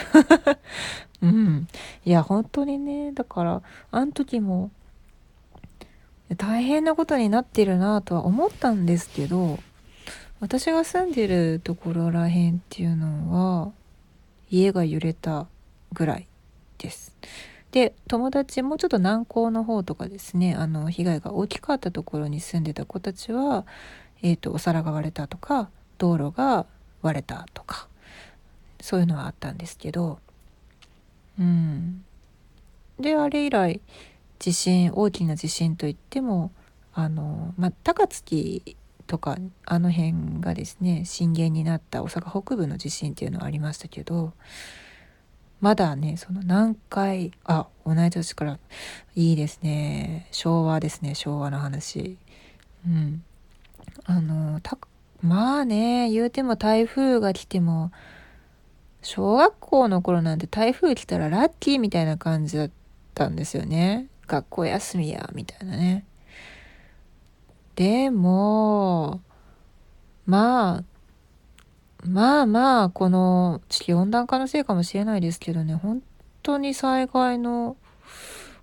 [1.22, 1.67] うん
[2.03, 3.61] いや本当にねだから
[3.91, 4.72] あの時も
[6.38, 9.59] 大変なことになってるなとは思ったんですけど
[10.42, 13.72] 私が住んでるところらへんっていうのは
[14.50, 15.48] 家が揺れた
[15.94, 16.28] ぐらい
[16.80, 17.16] です。
[17.72, 23.66] で友達もうちょっと南高の方とかですねあの被害が大きかったところに住んでた子たちは
[24.24, 26.66] えーと、お皿が割れたとか道路が
[27.02, 27.88] 割れたとか
[28.80, 30.20] そういうのはあったんですけど
[31.39, 32.04] うん。
[33.00, 33.82] であれ以来
[34.38, 36.52] 地震大きな地震といっても
[36.94, 38.76] あの、まあ、高槻
[39.08, 44.34] とかあの辺がですね震源になった大阪北部の地震っていうのはありましたけど
[45.62, 48.60] まだねその南海あ同い年から
[49.16, 52.18] いいですね昭和ですね昭和の話。
[52.86, 53.24] うん。
[54.06, 54.78] あのた
[55.22, 57.91] まあね言うても台風が来ても
[59.04, 62.72] 小学校の頃なんて台風来たらラッキーみたいな感じだっ
[63.14, 64.08] たんですよね。
[64.28, 66.06] 学校休みやみたいなね。
[67.82, 69.21] でも
[70.27, 70.84] まあ
[72.05, 76.03] まあまあこの地球温暖化のせいかもしれないですけどね本
[76.43, 77.75] 当に災害の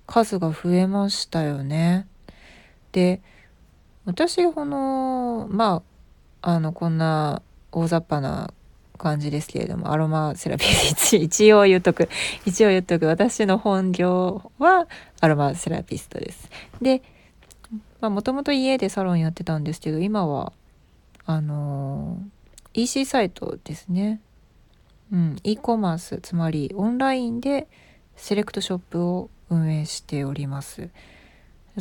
[0.06, 2.06] 数が増えましたよね。
[2.92, 3.20] で
[4.04, 5.82] 私このま
[6.40, 7.42] ああのこんな
[7.72, 8.54] 大雑把な
[8.98, 12.08] 感じですけれどもアロマセラピスト 一応言っとく。
[12.46, 13.06] 一応言っとく。
[13.06, 14.86] 私の本業は
[15.20, 16.48] アロマセラピストです。
[16.80, 17.02] で
[18.01, 20.53] もともと家でサロンやってたんですけど今は
[21.26, 22.18] あの
[22.74, 24.20] EC サイトですね。
[25.11, 27.66] うん、e コマースつまりオンラインで
[28.14, 30.90] セレクトショップを運営しております。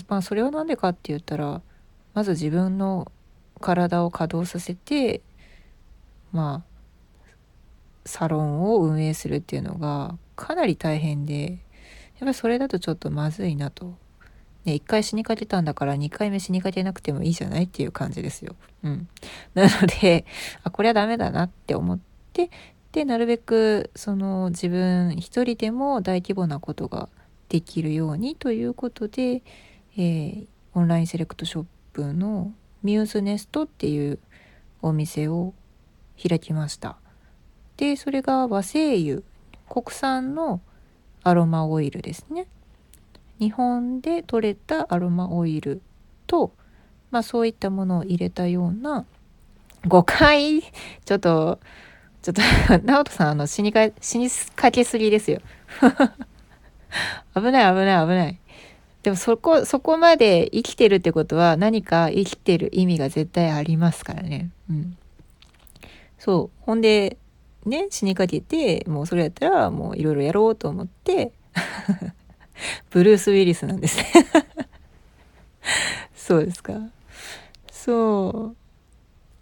[0.08, 1.62] まあそれは何でかって言ったら
[2.14, 3.12] まず自分の
[3.60, 5.22] 体を稼働させて
[6.32, 6.78] まあ
[8.06, 11.60] サロンを運営するっていうのがかなり大変でやっ
[12.22, 13.96] ぱりそれだとちょっとまずいなと。
[14.68, 18.54] ね、1回死にかけたんだから2回目死にかけなくてもいいじゃないっていう感じですよ。
[18.84, 19.08] うん。
[19.54, 20.26] なので、
[20.64, 22.00] あ、これはダメだなって思っ
[22.34, 22.50] て、
[22.92, 27.08] で、なるべくその自分一人でも大規模なことが
[27.48, 29.42] できるようにということで、
[29.96, 32.52] えー、オンラインセレクトショップの
[32.84, 34.20] ミューズネストっていう
[34.82, 35.54] お店を
[36.22, 36.98] 開きました。
[37.78, 39.22] で、それが和製油、
[39.70, 40.60] 国産の
[41.24, 42.48] アロマオイルですね。
[43.40, 45.82] 日本で採れたアロマオイル
[46.26, 46.52] と、
[47.12, 49.06] まあそういったものを入れたような
[49.88, 51.60] 誤解、ちょっと、
[52.22, 52.42] ちょっと、
[52.84, 55.40] 直人さん、あの、死にか、死にかけすぎですよ。
[57.36, 58.40] 危ない危ない危ない。
[59.04, 64.50] でもそこ、そこまで生きてるってことは何か生きてる意味が絶対ありますからね。
[64.70, 64.98] うん。
[66.18, 66.64] そう。
[66.66, 67.18] ほんで、
[67.66, 71.32] ね、死にかけて、もうそれやったらもういろいろやろうと思って、
[72.90, 74.06] ブルース・ウィリスなんですね
[76.16, 76.74] そうですか。
[77.72, 78.56] そう。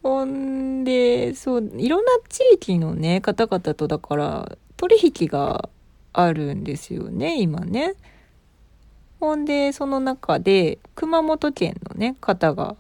[0.04, 5.70] ほんで、そう、いろんな地域のね、方々とだから、取引が
[6.14, 7.96] あるんですよね、今ね。
[9.20, 12.76] ほんで、その中で、熊本県のね、方が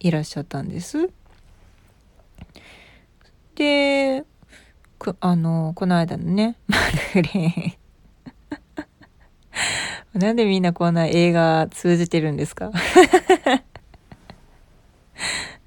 [0.00, 1.10] いらっしゃったんです。
[3.54, 4.24] で、
[4.98, 6.76] くあの、この間のね、マ
[7.14, 7.83] ルレン
[10.14, 12.70] なんでみんなこんな映画通じてるんですか？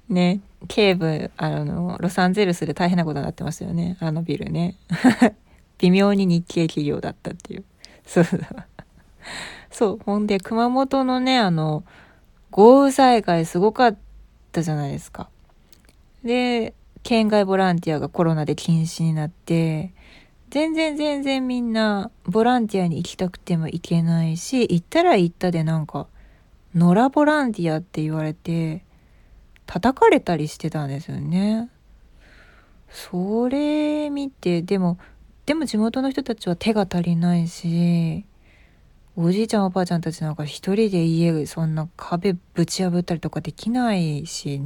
[0.08, 3.96] ね、警部、あの、ロサンゼルスで大変なことになってますよね。
[4.00, 4.76] あのビルね。
[5.78, 7.64] 微妙に日系企業だったっていう。
[8.06, 8.40] そうそう。
[9.70, 9.98] そう。
[10.04, 11.84] ほんで、熊本のね、あの、
[12.50, 13.96] 豪雨災害すごかっ
[14.50, 15.28] たじゃないですか。
[16.24, 19.92] で、県外ボランティアがコロナで禁止になって、
[20.50, 26.06] 全然全然みんなボランティアに行きたくても行けないし、行ったら行ったでなんか、
[26.74, 28.84] 野良ボランティアって言われて、
[29.66, 31.70] 叩かれたりしてたんですよね。
[32.90, 34.98] それ見て、でも、
[35.44, 38.24] でも地元の人たちは手が足りないし、
[39.20, 44.62] おじいちゃんおばあちゃんたちなんか一人で家そんな壁ぶち破ったりとかできないし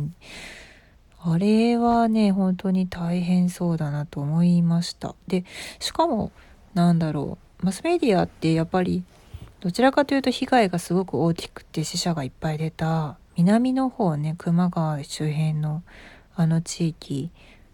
[1.24, 5.14] あれはね本当に大変そうだなと思いました。
[5.28, 5.44] で
[5.78, 6.32] しかも
[6.74, 7.64] なんだろう。
[7.64, 9.04] マスメディアってやっぱり
[9.60, 15.84] どちらかというと被害がすごく大きくて死者がいっぱい出た南の方ね球磨川周辺の
[16.34, 17.30] あの地域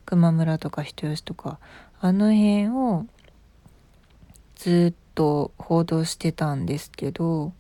[0.07, 1.59] 球磨村とか人吉とか
[2.01, 3.07] あの辺を
[4.57, 7.55] ずっと報道してたんですけど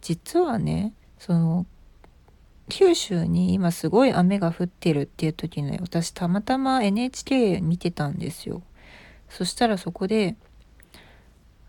[0.00, 1.66] 実はねその
[2.68, 8.62] 九州に今すごい雨が降ってるっていう時ね私たまたま NHK 見てたんですよ。
[9.28, 10.36] そしたらそこで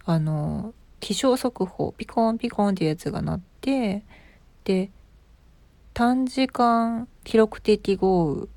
[0.05, 4.03] あの気象速報ピコンピコンっていうやつが鳴って
[4.63, 4.89] で
[5.93, 8.47] 短時間記録的豪雨。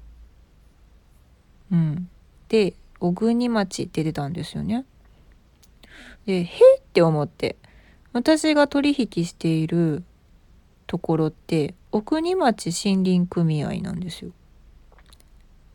[1.70, 2.09] うん。
[2.49, 4.84] で小国町って出たんですよね。
[6.26, 7.57] で、へって思って。
[8.12, 10.03] 私が取引している
[10.86, 14.32] ところって、奥国町森林組合なんですよ。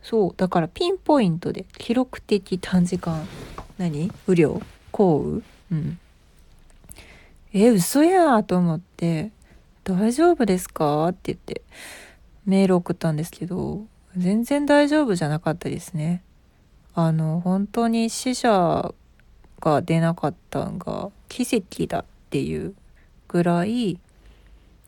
[0.01, 0.33] そう。
[0.35, 3.27] だからピンポイントで記録的短時間、
[3.77, 4.11] 何？
[4.27, 4.61] 雨量？
[4.91, 5.41] 降雨？
[5.71, 5.99] うん。
[7.53, 9.31] え、嘘やと思って、
[9.83, 11.07] 大丈夫ですか？
[11.07, 11.61] って言って
[12.45, 13.85] メール送ったんですけど、
[14.15, 16.21] 全然大丈夫じゃなかったですね。
[16.93, 18.93] あの、本当に死者
[19.61, 22.75] が出なかったんが奇跡だっていう
[23.27, 23.99] ぐらい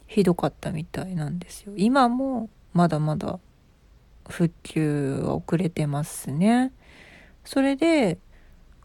[0.07, 1.73] ひどかったみたいなんですよ。
[1.75, 3.39] 今もまだまだ
[4.27, 6.71] 復旧は遅れてますね。
[7.43, 8.17] それで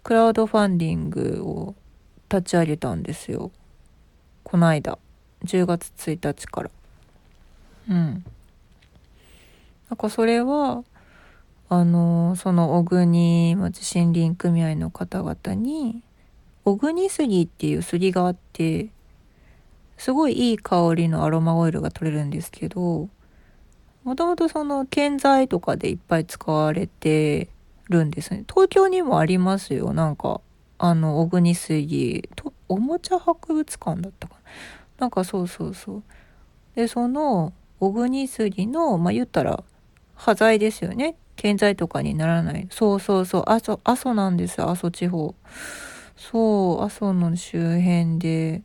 [0.02, 1.74] クラウドファンディングを
[2.30, 3.50] 立ち上げたんですよ。
[4.44, 4.98] この間
[5.44, 6.70] 10月1日から。
[7.88, 8.24] うん。
[9.88, 10.84] なんかそれは
[11.68, 16.02] あのその小国町森林組合の方々に
[16.64, 18.88] 小国杉っていう杉があって
[20.01, 23.11] すごいいい香りのアロマオイルが取れるんですけど
[24.03, 27.48] もともとその建材とかでいっぱい使われて
[27.90, 30.40] るんですね東京にもありますよなんか
[30.78, 34.40] あの小国杉とおもちゃ博物館だったかな
[35.01, 36.03] なんかそうそうそう
[36.74, 39.62] でその小国杉のまあ言ったら
[40.14, 42.68] 端材ですよね建材とかにならない。
[42.70, 43.44] そうそうそう。
[43.46, 45.34] 阿蘇、阿蘇なんです阿蘇地方。
[46.14, 48.62] そう、阿蘇の周辺で。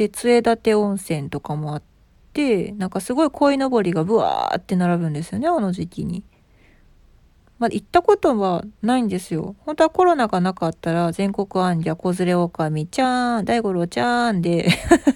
[0.00, 1.82] で、杖立温泉とかもあっ
[2.32, 6.24] てなんかすごい鯉のぼりがブワーって並ぶんですよねあの時期に。
[7.58, 9.54] まあ、行ったことはないんですよ。
[9.58, 14.70] 本当はコロナがなかったら全国アンジャ子連れオカミちゃーん大五郎ちゃーんで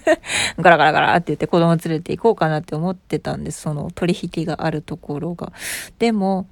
[0.61, 5.51] ガラガラガラって言って子供連れて行こうかなって思ってたんですその取引があるところが。
[5.97, 6.45] でも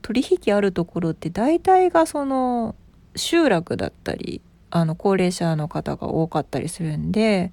[0.00, 2.76] 取引あるところって大体がその
[3.14, 4.40] 集落だったり
[4.76, 7.52] あの高齢者の方が多かったりするんで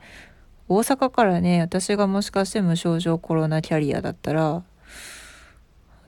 [0.67, 4.63] 大阪からね私がもしかして無症状コロナキャリアだったら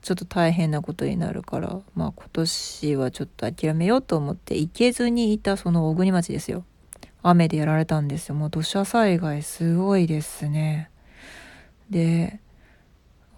[0.02, 6.64] ちょっと大変なことになるからまあ今年はちょっと諦めようと思って行けずにいたその小国町ですよ。
[7.22, 8.34] 雨でやられたんですよ。
[8.34, 10.90] もう土砂災害すごいですね。
[11.90, 12.40] で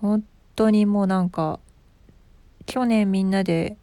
[0.00, 0.24] 本
[0.54, 1.60] 当にもうなんか
[2.64, 3.76] 去年みんなで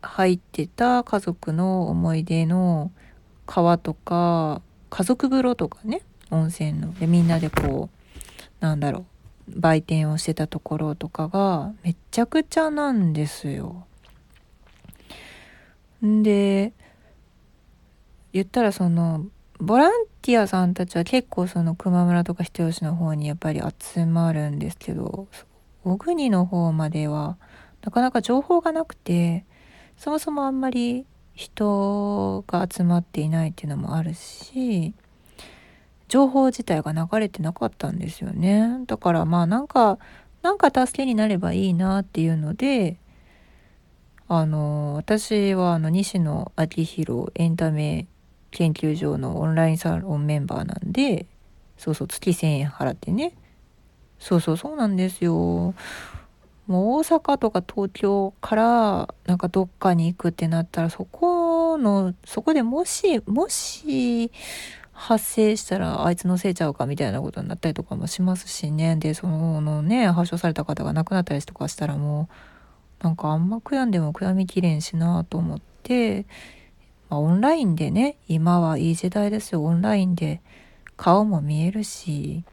[0.00, 2.90] 入ってた家族の思い出の
[3.46, 13.86] 川とか家族風呂とかね温泉のでみんなでこうなんだろう売店をしてたところとかがめちゃくちゃなんですよ。
[16.04, 16.72] んで
[18.32, 19.26] 言ったらその
[19.58, 19.92] ボラン
[20.22, 25.28] ティアさんたちは結構その球磨村とか人吉の方にやっぱり集まるんですけど
[25.84, 27.36] 小国の方までは
[27.82, 29.44] なかなか情報がなくて
[29.96, 34.94] そもそもあんまり人が集まっていないっていうのもあるし
[36.08, 38.84] 情報自体が流れてなかったんですよね。
[38.86, 39.98] だからまあなんか
[40.42, 42.98] なんか助けになればいいなっていうので
[44.28, 48.06] あの私はあの西野昭弘エンタメ
[48.50, 51.26] 研究所のオンラインサロンメンバーなんで
[51.76, 53.34] そうそう月1,000円払ってね。
[54.18, 55.74] そうそうそうなんですよ。
[56.66, 64.32] もう大阪とか東京からなんかどっかに行くってなったらそこのそこでもしもし
[64.92, 68.96] 発生したらあいつのせいちゃうかみたいなことになったりとかもしますしね。
[68.96, 72.28] でそのね発症された方が亡くなったりとかしたらも
[73.02, 76.24] うなんかあんま悔やんでも悔やみきれんしなと思って、
[77.10, 79.64] まあ、オンラインでね今はいい時代ですよ。
[79.64, 80.40] オンラインで
[80.96, 82.44] 顔も見えるし、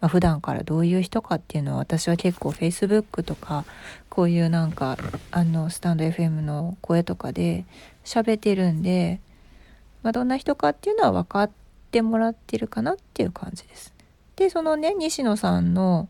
[0.00, 3.64] まあ、普段からどういう人かっていうのは私は結構 Facebook とか
[4.08, 4.96] こういうなんか
[5.30, 7.64] あのスタンド FM の声とかで
[8.04, 9.20] 喋ってるんで、
[10.02, 11.50] まあ、どんな人かっていうのは分かっ
[11.90, 13.92] てもらってるかなっていう感じです。
[14.36, 16.08] で、そのね、西野さんの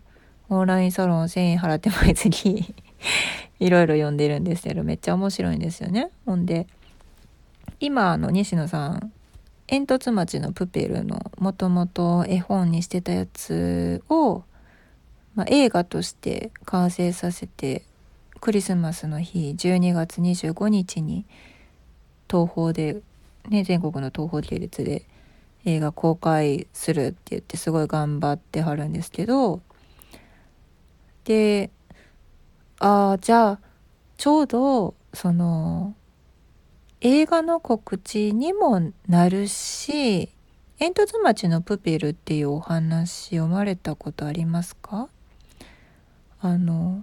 [0.48, 2.74] オンラインサロン1000円払って毎月
[3.58, 6.10] いろいろ読んでるんですけど、めっちゃ面白いんですよね。
[6.26, 6.68] ほんで、
[7.80, 9.12] 今、あの、西野さん、
[9.70, 14.42] 煙突町のプペルのもともと絵本にしてたやつを、
[15.36, 17.84] まあ、映画として完成させて
[18.40, 21.24] クリスマスの日12月25日に
[22.28, 23.00] 東宝で、
[23.48, 25.06] ね、全国の東宝系列で
[25.64, 29.60] 映画公開するって言ってすごい頑張ってはるんですけど
[31.22, 31.70] で
[32.80, 33.60] ああじゃあ
[34.16, 35.94] ちょうどその
[37.02, 40.28] 映画の告知にもなるし
[40.78, 45.08] 煙突町のプペルっていうお話読まれたことありますか？
[46.42, 47.02] あの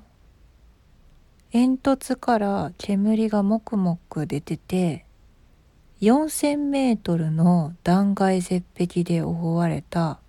[1.51, 5.05] 煙突から煙がもくもく出てて
[6.01, 10.19] 4000メートルの断崖絶壁で覆われた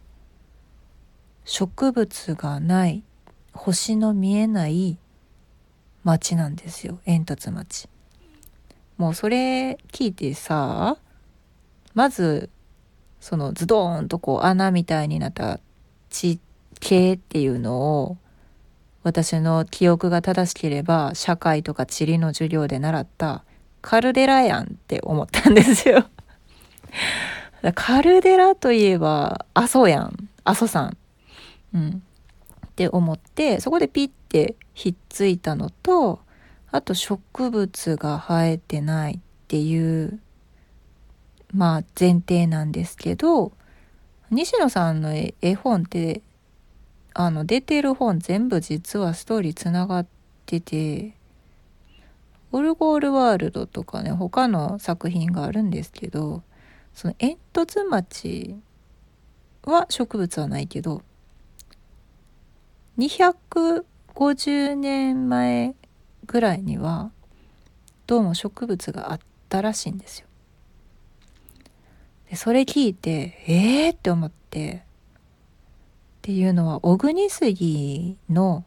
[1.44, 3.02] 植物がない
[3.52, 4.96] 星の見えない
[6.04, 7.86] 町なんですよ煙突町。
[8.98, 10.98] もうそれ聞いてさ
[11.94, 12.50] まず
[13.20, 15.60] そのズドーンとこう穴みたいになった
[16.10, 16.40] 地
[16.80, 18.18] 形っていうのを
[19.02, 23.44] 私の記憶が正しければ社会とか地理の授業で習った
[23.80, 26.06] カルデラやんって思ったんですよ。
[27.74, 30.28] カルデラといえば阿蘇やん。
[30.44, 30.96] 阿蘇山。
[31.74, 32.02] うん。
[32.66, 36.20] って思ってそこでピッてひっついたのと
[36.70, 40.20] あと植物が生えてないっていう
[41.54, 43.52] まあ前提なんですけど
[44.30, 46.22] 西野さんの絵本って
[47.14, 50.06] あの出てる本全部実はストーリーつながっ
[50.44, 51.14] てて
[52.52, 56.42] オルゴールワールドとかね他の作品があるんですけど
[56.92, 58.56] その煙突町
[59.64, 61.02] は植物はないけど
[62.98, 65.74] 250年前
[66.28, 67.10] ぐらいには
[68.06, 70.26] どうも植物があったらしいんですよ。
[72.30, 78.64] でそれ聞いてえーって思ってっていうのは小国杉の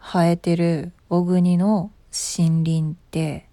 [0.00, 3.46] 生えてる小国の森林って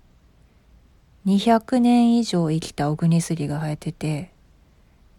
[1.26, 4.32] 200年以上生きた小国杉が生えてて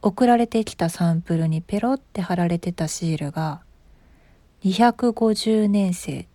[0.01, 3.63] 送られてきたサンプルにペロって貼られてたシールが
[4.65, 6.29] 250年生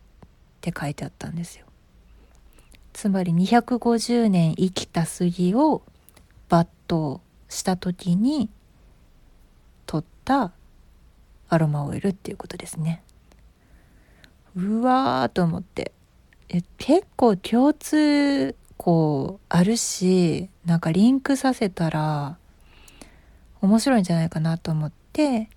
[0.68, 1.66] って書いてあったんですよ。
[2.94, 5.84] つまり250年生きた杉を
[6.50, 8.50] 抜刀した時に
[9.86, 10.52] 取った
[11.50, 13.04] アロマオイルっていうことですね。
[14.56, 15.94] うわーと思って。
[16.50, 22.38] え結構共通項あるしなんかリンクさせたら
[23.62, 25.50] 面白いんじゃないかなと思って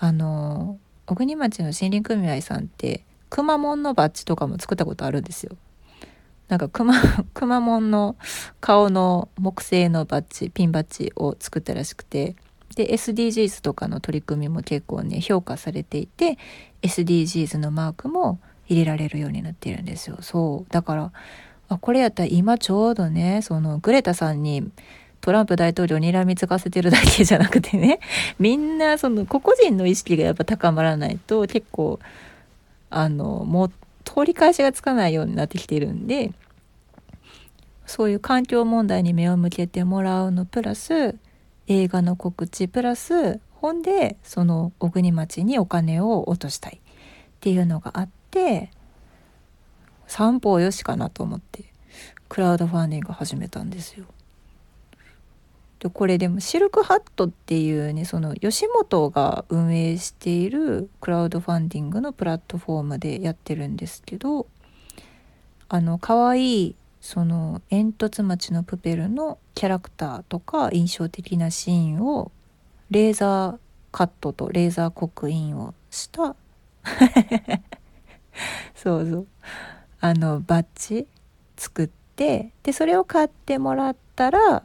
[0.00, 3.04] あの小国町の森林組合さんって
[3.34, 5.56] くまモンのバッジとかも作ったことあるんですよ。
[6.46, 6.94] なんかくま、
[7.34, 8.14] くまモンの
[8.60, 12.36] 顔の木製のバッジ、ピンバッジを作ったらしくて、
[12.76, 16.38] で、SDGs とかの取り組みも結構ね、評価されていて、
[16.82, 20.18] SDGs のマークも入れられるようになっているんですよ。
[20.20, 20.72] そう。
[20.72, 21.10] だから、
[21.68, 24.70] あ、これやったら今ちょうどね、そのグレタさんに
[25.20, 27.98] トランプ大統領にらみつかせてるだけじゃなくてね、
[28.38, 31.98] みんなその個々人の意識がやっぱ高まらないと結構、
[32.96, 33.72] あの、もう
[34.04, 36.32] 通り返しがつかないようになってきているんで、
[37.86, 41.16] そういう環境問題に目を向けてもらうのプラス、
[41.66, 46.80] 映画の告知プラス、ほんで、その小国町にお金を落としたいっ
[47.40, 48.70] ていうのがあって、
[50.06, 51.64] 三方よしかなと思って、
[52.28, 54.06] クラウドファンディング始めたんですよ。
[55.84, 64.46] でこれでもシルクハットっていうねその吉本が運営しているクラウドファンディングのプラットフォームでやってるんですけど
[65.68, 72.32] あの可愛いその煙突町のプペルのキャラクターとか印象的なシーンを
[72.90, 73.58] レーザー
[73.92, 76.34] カットとレーザー刻印をした
[78.74, 79.26] そうそう
[80.00, 81.06] あのバッジ
[81.58, 84.64] 作ってでそれを買ってもらったら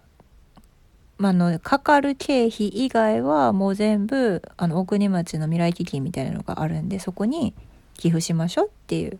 [1.19, 7.53] まあの、かかる経費以外はもう全部、あの、大国町の未来基金みたいなのがあるんで、そこに
[7.95, 9.19] 寄付しましょうっていう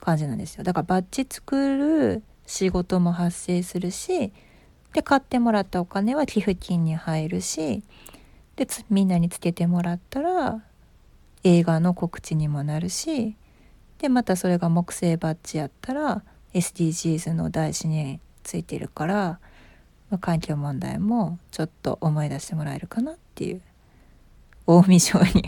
[0.00, 0.64] 感じなんですよ。
[0.64, 4.32] だからバッジ作る仕事も発生するし、
[4.94, 7.82] で、買ってもらったお金は寄付金に入るし、
[8.56, 10.62] で、みんなにつけてもらったら、
[11.44, 13.36] 映画の告知にもなるし、
[13.98, 16.22] で、またそれが木製バッジやったら、
[16.54, 19.38] SDGs の台紙についてるから、
[20.18, 23.60] 環境問題もちょっと思い出してもらえるかなっていう。
[24.66, 25.44] 近江商に。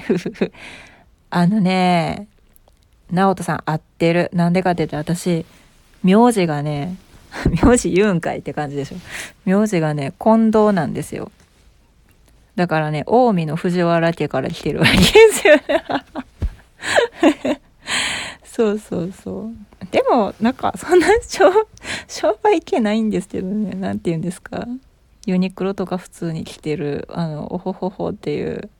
[1.30, 2.28] あのね
[3.10, 4.30] 直人さん合ってる。
[4.32, 5.46] なんでかって言って私
[6.02, 6.96] 名字がね
[7.62, 8.96] 名字言うんかいって感じでしょ。
[9.44, 11.30] 名字がね近藤なんですよ。
[12.54, 14.98] だからね近江の藤原家から来てるわけで
[15.32, 15.84] すよね。
[18.44, 19.54] そうそうそう。
[19.90, 21.06] でもなんかそんな
[22.08, 23.74] 商売系ないんですけどね。
[23.74, 24.66] 何て言うんですか。
[25.26, 28.70] ユニクロとか普通に着てるあのおほほほっていう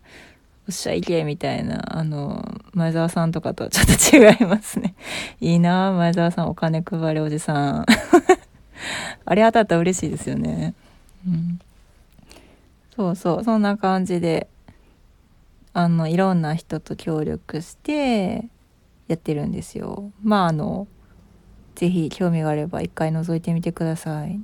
[0.69, 4.95] おっしゃいけみたいなあの前澤さんとかとはちょっと違いますね。
[5.41, 7.87] いいな前澤さんお金配りおじさん。
[9.25, 10.75] あれ当たったら嬉しいですよね。
[11.27, 11.61] うん。
[12.95, 14.49] そうそうそんな感じで
[15.73, 18.45] あのいろんな人と協力して
[19.09, 20.11] やってるんですよ。
[20.23, 20.87] まああの
[21.75, 24.41] 是非興味があれば一回覗いてみてください。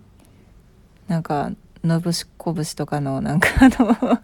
[1.07, 1.53] なんか
[1.85, 4.21] のぶしこぶしとかのなんかあの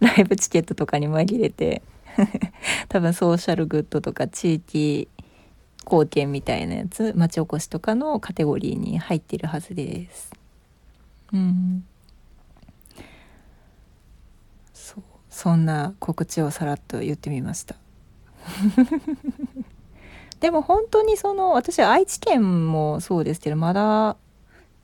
[0.00, 1.82] ライブチケットとかに紛れて
[2.88, 5.08] 多分ソーシャルグッドとか地域
[5.84, 10.32] 貢献みたいなやつ町おこしとかのカテゴリーに入ってるはずです。
[11.32, 11.84] うん。
[14.74, 17.76] そうそんな告知をさらっと言ってみました。
[20.40, 24.16] でも本当にその私は愛知県もそうですけどまだ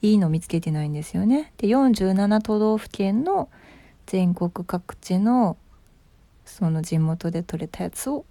[0.03, 1.53] いいの見つけてないんですよね。
[1.57, 3.49] で47都道府県の
[4.07, 5.57] 全国各地の
[6.45, 8.25] その地元で採れたやつを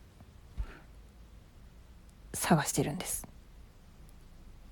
[2.33, 3.27] 探してるんです。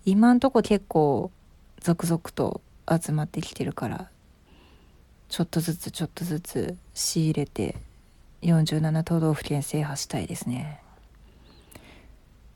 [0.05, 1.31] 今んとこ結構
[1.79, 4.09] 続々と集まってきてるから
[5.29, 7.75] ちょっとずつちょっとずつ仕入れて
[8.43, 10.79] 47都道府県制覇したいですね。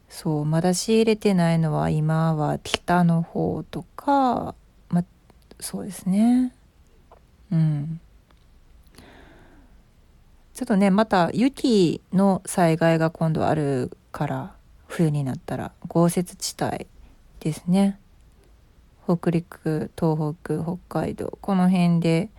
[0.09, 4.55] そうまだ仕入れてないのは今は北の方とか
[4.89, 5.03] ま
[5.59, 6.53] そうですね。
[7.51, 7.99] うん。
[10.53, 14.55] ちょっとねまた雪の災害が今度あるから
[14.87, 16.87] 冬になったら豪雪地帯
[17.39, 17.99] ですね。
[19.05, 22.29] 北陸東北北海道この辺で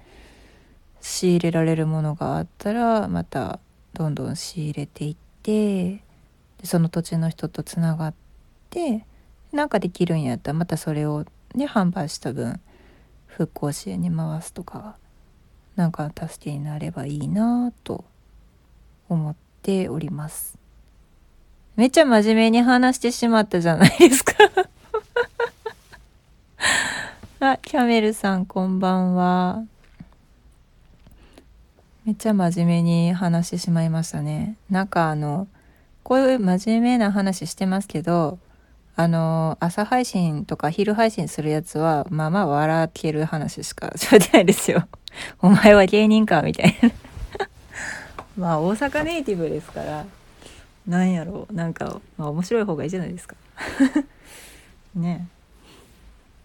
[1.00, 3.60] 仕入れられるものがあったらまた
[3.94, 6.02] どんどん仕入れていってで
[6.64, 8.14] その土地の人とつながっ
[8.70, 9.04] て
[9.52, 11.24] なんかできるんやったらまたそれを
[11.54, 12.60] ね販売した分
[13.26, 14.96] 復興支援に回すとか
[15.76, 18.04] なんか助けになればいいなと
[19.08, 20.58] 思っております。
[21.76, 24.34] めっちゃ真面目に話してしまったじゃないですか。
[27.38, 29.62] あキャメルさんこんばんは。
[32.08, 34.56] めっちゃ真面目に話してしまいましたね。
[34.70, 35.46] なんかあの
[36.02, 38.38] こういう真面目な話してますけど
[38.96, 44.88] あの朝配信とか昼配信するやつはまあまあ笑ける話しか しゃってないですよ。
[45.42, 46.90] お前は芸人かみたいな。
[48.38, 50.06] まあ大阪ネイティブですから
[50.86, 51.52] なんやろう。
[51.52, 53.36] なんか、まあ、面白い方がいいじゃないですか。
[54.96, 55.28] ね。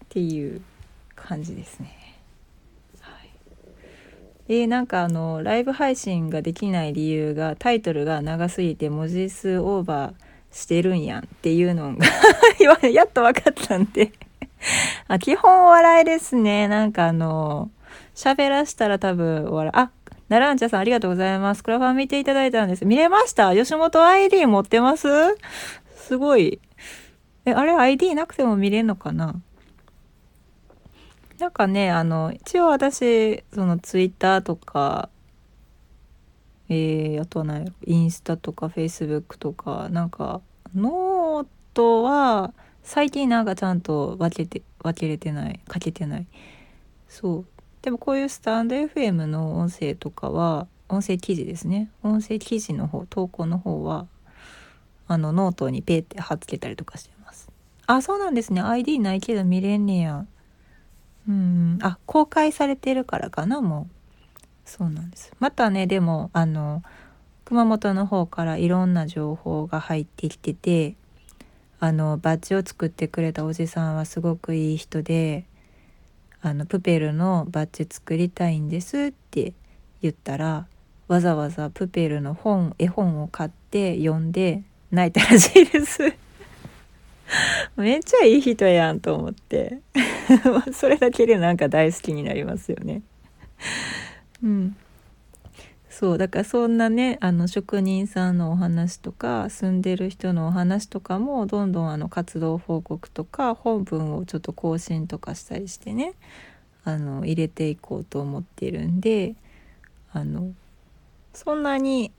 [0.04, 0.60] っていう
[1.16, 2.03] 感じですね。
[4.48, 10.14] え、なんかあのライブ配信ができない理由がタイトルが長すぎて文字数オーバー
[10.50, 12.06] してるんやんっていうのが
[12.88, 14.12] やっと分かったんで
[15.08, 17.70] あ基本お笑いですねなんかあの
[18.14, 19.90] 喋らしたら多分お笑いあ
[20.28, 21.62] ナランチャさんありがとうございます。
[21.62, 22.86] クラファン見ていただいたんです。
[22.86, 23.54] 見れました？
[23.54, 25.06] 吉本 ID 持ってます？
[25.96, 26.60] すごい。
[27.44, 29.34] え、あれ ID なくても見れんのかな？
[31.38, 35.08] なんかね、あの、一応私、そのツイッターとか、
[36.68, 40.40] えー、あとは何、インスタとかフェイスブックとか、なんか、
[40.74, 46.26] ノートは、最近なんかちゃんと分けて、分けれてない、かけてない。
[47.08, 47.46] そう。
[47.82, 51.90] でもこういうスタンド FM の音声とかは、音声記事ですね。
[52.02, 54.06] 音声記事の方、投稿の方は、
[55.08, 57.50] あの、ノートにペーって貼っつけたりとかしてます。
[57.86, 58.60] あ、そうなんですね。
[58.62, 60.26] ID ないけど見れんねや。
[61.28, 61.78] うん。
[61.82, 63.94] あ、公開されてるからかな、もう。
[64.64, 65.32] そうなんです。
[65.40, 66.82] またね、でも、あの、
[67.44, 70.96] 熊本の方からいろんな情報が入ってきてて、
[71.80, 75.44] あの、バッジを作ってくれたおじさんはすごくいい人で、
[76.46, 79.54] あのプペルのバッジ作りたいんですって
[80.02, 80.66] 言ったら
[81.08, 86.12] わざわざプペルの本絵本を買って読んで泣いたらしいです
[87.76, 89.80] めっちゃいい人やんと思って。
[90.72, 93.02] それだけでなんか大好きになりますよね。
[94.42, 94.76] うん。
[95.94, 106.14] そうだからそんなねあの職人さんのお話とか住んでる人のお話とかもどんどんあの活動報告とか本文をちょっと更新とかしたりしてね
[106.82, 109.36] あの入れていこうと思ってるんで
[110.12, 110.52] あの
[111.32, 112.10] そんなに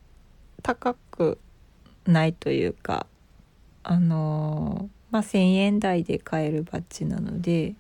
[0.64, 1.38] 高く
[2.06, 3.08] ないというか
[3.84, 7.74] あのまあ1,000円台で買えるバッジなので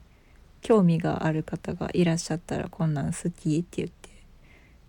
[0.62, 4.10] 興味がある方がいらっしゃったらこんなん好きって言って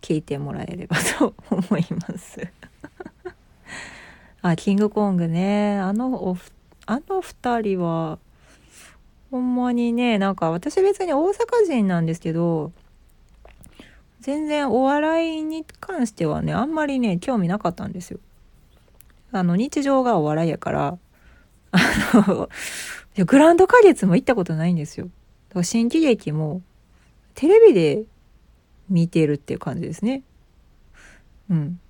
[0.01, 2.47] 聞いてもらえればと思います。
[4.43, 5.81] あキングコングね。
[5.81, 6.37] あのお
[6.87, 8.21] あの2人は
[9.33, 12.71] ほんまにねなんか私別に大阪人なんですけど
[14.21, 18.21] 全然お笑いに関してはねあんまりね興味なかったんですよ。
[19.33, 20.99] あの日常がお笑いやから。
[21.77, 22.49] あの
[23.25, 25.07] グランド花月も行ったことないんですよ。
[25.49, 26.63] だから新喜劇も
[27.35, 28.05] テレビで
[28.89, 30.23] 見てるっていう感じですね。
[31.51, 31.81] うん。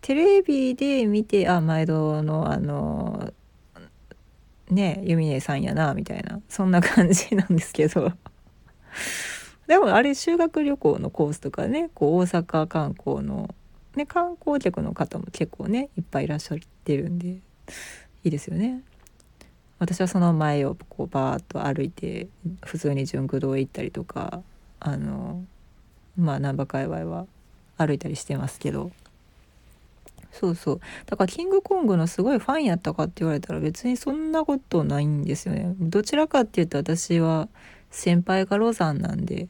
[0.00, 3.32] テレビで見て、あ、毎度の、あの、
[4.70, 8.12] ね、ユミネさんやな、みたいな、そんな感じなんですけど。
[9.66, 13.54] でもあれ修学旅行のコースとかね、こう大阪観光の、
[13.94, 17.40] ね、観光客の方も結構ね、いっぱいいらっしゃってるんで、い
[18.24, 18.82] いですよね。
[19.80, 22.28] 私はその前をこうバーッと歩いて
[22.64, 24.42] 普通に純駆堂行ったりとか
[24.78, 25.42] あの
[26.16, 27.26] まあ難波界隈は
[27.78, 28.92] 歩いたりしてますけど。
[30.32, 30.80] そうそう。
[31.06, 35.74] だからキングコングのすごいファンやったかって言われたら別にそんなことないんですよね。
[35.80, 37.48] どちらかっていうと私は
[37.90, 39.48] 先輩がロザンなんで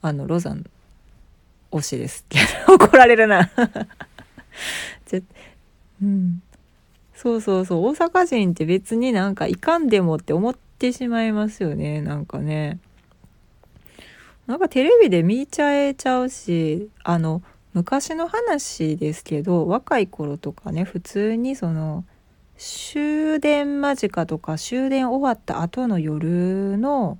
[0.00, 0.64] あのロザン
[1.70, 2.24] 推しです
[2.66, 3.50] 怒られるな。
[6.02, 6.42] うん。
[7.16, 7.86] そうそうそう。
[7.86, 12.02] 大阪人って別になんかいかんでもって思ってしまいますよね。
[12.02, 12.78] なんかね。
[14.46, 17.42] なんかテレビで見ちゃえちゃうしあの
[17.74, 22.04] 昔の話ですけど若い頃とかね普通にその
[22.56, 27.18] 終電間近とか終電終わった後の夜の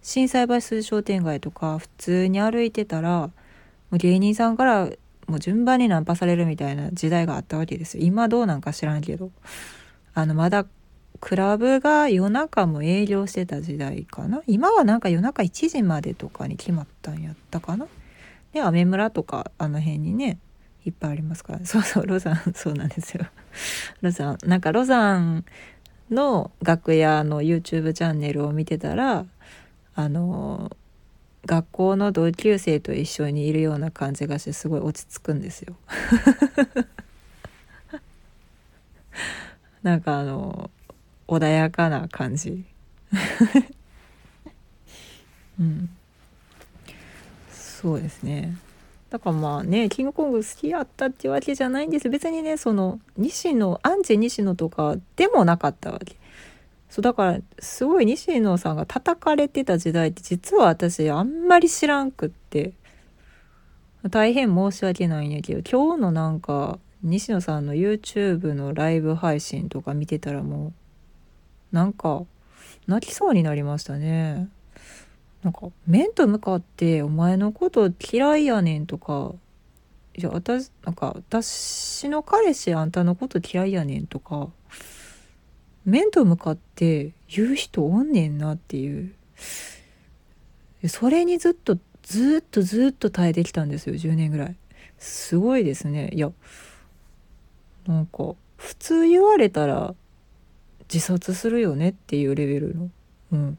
[0.00, 3.30] 心斎橋筋商店街とか普通に歩いてたら
[3.92, 4.88] 芸人さんから
[5.32, 8.04] もう順番にナンパされるみたいな時代があったわけですよ。
[8.04, 9.30] 今どうなんか知らんけど。
[10.14, 10.66] あのまだ
[11.20, 14.42] クラブが夜中も営業してた時代かな。
[14.46, 17.86] 今はなんか夜中1時までとかに決まったんやったかな。
[18.52, 20.38] でアメ村とかあの辺にね
[20.84, 21.60] いっぱいありますから。
[21.64, 23.24] そうそうロザンそうなんですよ。
[24.02, 24.38] ロザン。
[24.44, 25.46] なんかロザン
[26.10, 29.24] の楽屋の YouTube チャンネルを見てたら
[29.94, 30.76] あの
[31.46, 35.74] 学校の同級生と一緒にいるような感じがしてすごい落ち着くんですよ。
[39.82, 40.70] なんかあの
[41.26, 42.64] 穏やかな感じ。
[45.58, 45.90] うん。
[47.50, 48.56] そうですね。
[49.10, 52.08] だからまあねキングコング好きやったってわけじゃないんです。
[52.08, 56.16] 別にねその西野アンチ西野とかでもなかったわけ。
[56.92, 62.74] そうだからすごい西野さんが叩かれてた時代って実は私あんまり知らんくって。
[64.10, 70.72] 大変申し訳ないんやけど今日のなんか西野さんの YouTube のライブ配信とか見てたらも
[71.72, 72.24] うなんか
[72.86, 74.48] 泣きそうになりましたね。
[75.42, 79.32] なんか面と向かって「お前のこと嫌いやねん」とか
[80.18, 84.50] 「いや私なんか私の彼氏あんたのこと嫌いやねん」とか。
[85.84, 89.12] 面と向かって言う人おんねんなっていう。
[90.88, 93.94] それにずっとずっとずっと耐えてきたんですよ。
[93.94, 94.56] 10年ぐらい。
[94.98, 96.10] すごいですね。
[96.12, 96.30] いや
[97.86, 99.94] なんか普通言われたら
[100.92, 102.90] 自殺するよねっていうレベルの。
[103.32, 103.58] うん。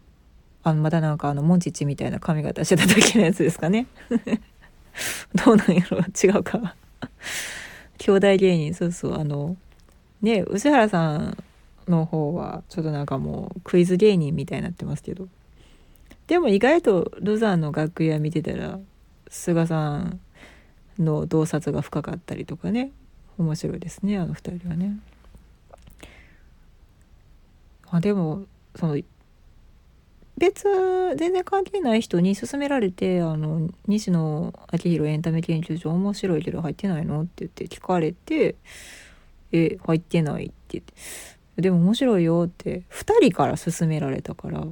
[0.63, 3.87] あまだなんかあのモンチッチみたいな髪型してた時のやつですかね。
[5.43, 6.75] どうなんやろ違うか。
[7.97, 9.19] 兄弟芸人そうそう。
[9.19, 9.57] あの
[10.21, 11.43] ね宇治原さん
[11.87, 15.27] の方はちょっとなんかもうクイズ芸人みたいになってますけど
[16.27, 18.79] でも意外とルザンの楽屋見てたら
[19.27, 20.19] 菅さん
[20.99, 22.91] の洞察が深かったりとかね
[23.37, 24.99] 面白いですねあの2人はね。
[27.89, 28.97] あでもその
[30.37, 30.65] 別
[31.15, 38.55] 全然関係ない人に勧められて「あの西野昭弘エンタメ研究所面白いけど入ってないの?」って言って聞かれて
[39.53, 40.93] 「え入ってない」って言って
[41.57, 44.65] 「でも面白いよ」って2人から勧められたから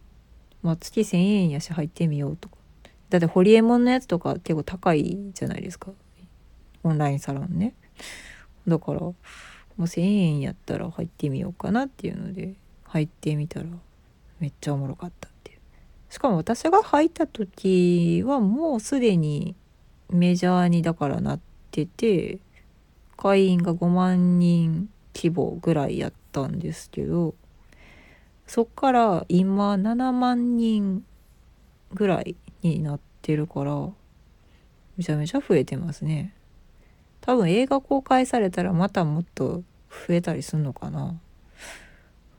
[0.62, 2.56] 「まあ、月1,000円やし入ってみよう」とか。
[3.10, 5.92] だってホリエモンのやつとか結構高いじゃないですか。
[6.82, 7.74] オンラインサロンね。
[8.66, 9.14] だからも
[9.78, 12.54] う1,000円やったら入ってみようかなっていうので
[12.84, 13.66] 入ってみたら
[14.40, 15.58] めっちゃおもろかったっていう。
[16.10, 19.54] しかも私が入った時はもうすでに
[20.10, 22.38] メジャーにだからなってて
[23.16, 27.34] 会員が5万人規模ぐらいやったんですけど
[28.46, 31.04] そっから今7万人
[31.92, 33.74] ぐらいになってるから
[34.96, 36.34] めちゃめちゃ増えてますね。
[37.20, 39.62] 多分映画公開されたらまたもっと
[40.08, 41.20] 増えたりすんのかな。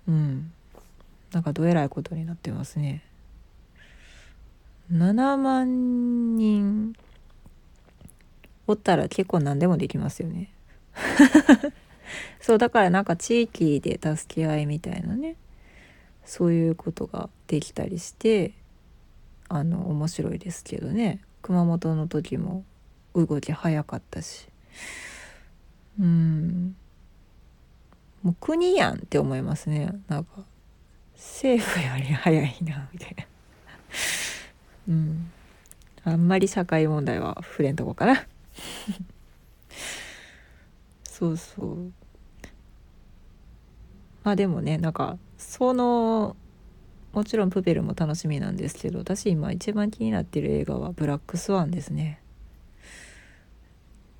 [0.08, 0.52] うん。
[1.32, 3.04] なんかどえらいことになってますね。
[4.92, 6.96] 7万人
[8.66, 10.52] おったら結構何でもできますよね。
[12.42, 15.36] そうだからなんか地域で助け合いみたいなね
[16.26, 18.54] そういうことができたりして
[19.50, 21.22] あの面白いですけどね。
[21.42, 22.64] 熊本の時も
[23.16, 24.48] 動き早かったし。
[26.00, 26.76] うん。
[28.22, 29.92] もう国やんって思いますね。
[30.08, 30.44] なんか
[31.16, 33.26] 政府より早いなみたいな。
[34.90, 35.32] うん。
[36.04, 38.28] あんまり社会問題は触れんとこかな。
[41.04, 41.92] そうそう。
[44.30, 46.36] まあでもねなんかその
[47.14, 52.22] もちろんプペルも楽しみなんですけど私今一番気になってる映画は「ブラックスワン」ですね。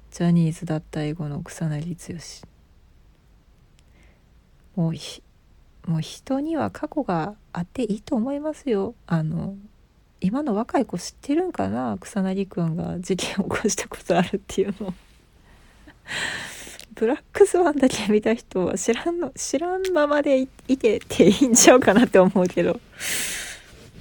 [0.10, 2.42] ジャニーズ脱退後の草薙
[4.76, 4.82] 剛。
[4.82, 5.22] もうひ
[5.86, 8.96] もう人には過去があっていいと思いますよ。
[9.06, 9.58] あの
[10.22, 12.00] 今の若い子知ってるんかな？
[12.02, 14.92] 草薙くんが事件を起こしたことあるっていうの。
[17.00, 20.48] ブラックスワンだけ見た人は知らんの 知らんままでい
[20.78, 22.78] てていいんちゃうかなって思うけど。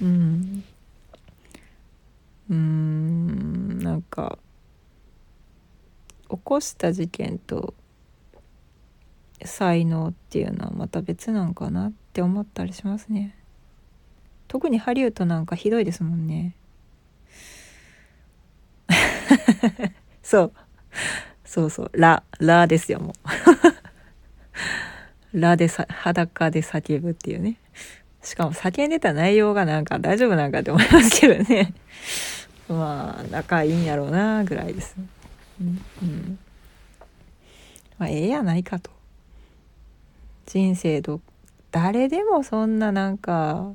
[0.01, 0.63] うん。
[2.49, 4.37] うんなんか
[6.29, 7.73] 起こした事件と
[9.45, 13.33] 才能っていうのはまた別なんかなって思ったりしますね。
[14.49, 16.53] 特にハリウッドなんかひどいですもんね。
[20.21, 20.53] そう。
[21.49, 21.91] そうそう。
[21.95, 23.29] ララですよもう。
[25.33, 27.57] ラでさ裸で叫ぶっていうね。
[28.21, 31.73] しかも叫んでた内容がなんか大丈夫なんかって思いますけどね。
[32.69, 34.95] まあ仲いいんやろうなぐらいです、
[35.59, 36.37] うん、
[37.97, 38.91] まあええやないかと。
[40.45, 41.19] 人生ど
[41.71, 43.73] 誰でもそんななんか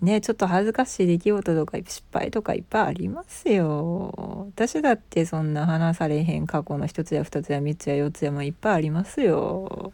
[0.00, 4.46] ねちょっと恥ずかしい出来事とか失敗とかいっぱいありますよ。
[4.54, 9.92] 私だってそんな話されへん過去の一つや二つや三つや四つやもいっぱいありますよ。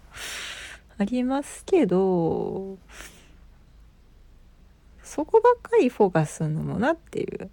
[0.98, 2.78] ありますけど
[5.02, 7.50] そこばっかりフォーカスするのもなっていう。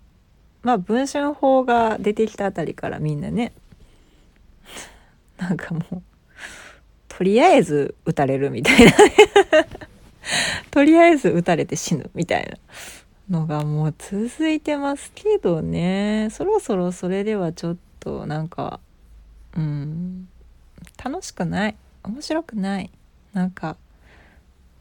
[0.63, 3.51] まあ文春法が出てきたあたりからみんなね。
[5.37, 6.01] なんかもう
[7.07, 8.91] とりあえず撃たれるみたいな
[10.71, 12.49] とりあえず撃たれて死ぬみたい
[13.29, 16.29] なのがもう続いてますけどね。
[16.31, 18.79] そろそろそれではちょっとなんか
[19.55, 20.27] うん
[21.03, 21.75] 楽しくない。
[22.03, 22.89] 面白くない。
[23.33, 23.77] なんか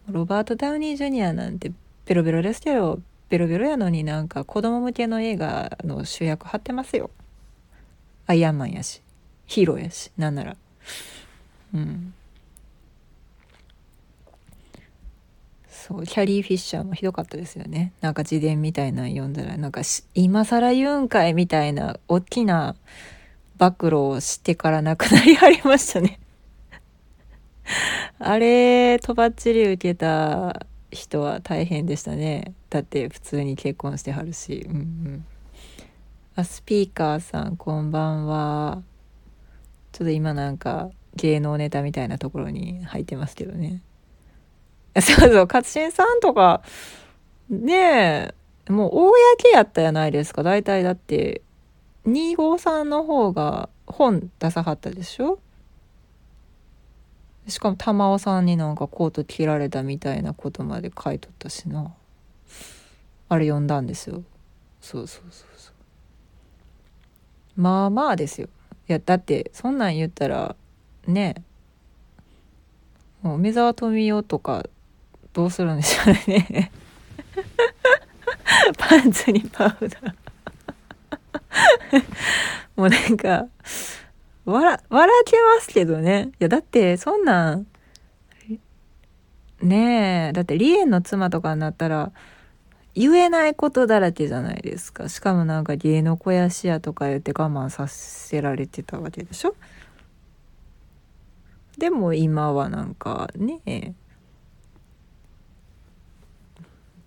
[0.09, 1.72] ロバート・ダウニー・ジュニアなんて
[2.07, 7.11] ベロベロですけどベロベロやのになんか子供向けの映画の主役張ってますよ。
[8.26, 9.03] アイアンマンやし
[9.47, 10.57] ヒーローやしなんなら。
[11.74, 12.14] うん。
[15.91, 17.93] そうキャリー・フィッシャーもひどかったですよね。
[18.01, 19.80] なんか自伝みたいなの読んだらなんか
[20.14, 22.76] 今更言うんかいみたいな大きな
[23.59, 26.20] 暴露をしてから亡くなりはりましたね。
[28.20, 32.55] あれとばっちり受けた人は大変でしたね。
[32.68, 34.64] だって普通に結婚してはるし。
[34.68, 35.24] うんうん。
[36.36, 38.84] あスピーカーさんこんばんは。
[39.91, 43.82] ちょっと今なんか芸能ネタみたいなところに入ってますけどね。
[45.01, 46.62] そうそう勝新さんとか
[47.49, 48.34] ね
[48.68, 49.12] えもう公
[49.53, 50.43] やったやないですか。
[50.43, 51.43] 大体だって
[52.07, 55.41] 2号さんの方が本出さはったでしょ。
[57.49, 61.93] しかも玉尾さんになんかコート着られたみたいなことまで書いとったしな。
[63.28, 64.22] あれ読んだんですよ。
[64.80, 65.70] そうそうそうそ
[67.57, 67.61] う。
[67.61, 68.49] まあまあですよ。
[68.88, 70.57] いやだってそんなん言ったら
[71.07, 74.64] ねえもう梅沢富美男とか
[75.33, 76.70] どうするんでしょうね。
[78.78, 80.14] パンツにパウダー。
[82.76, 83.47] もうなんか
[84.45, 86.31] 笑笑けますけどね。
[86.41, 87.66] いやだってそんなん
[89.62, 92.12] ねえだって梨園の妻とかになったら
[92.95, 95.09] 言えないことだらけじゃないですか。
[95.09, 99.55] しかもなんか芸の肥やしやとか言って我慢させられてたわけでしょ。
[101.78, 103.95] でも今はなんかねえ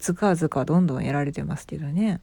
[0.03, 2.19] ずかずかどんどんやられてますけどね。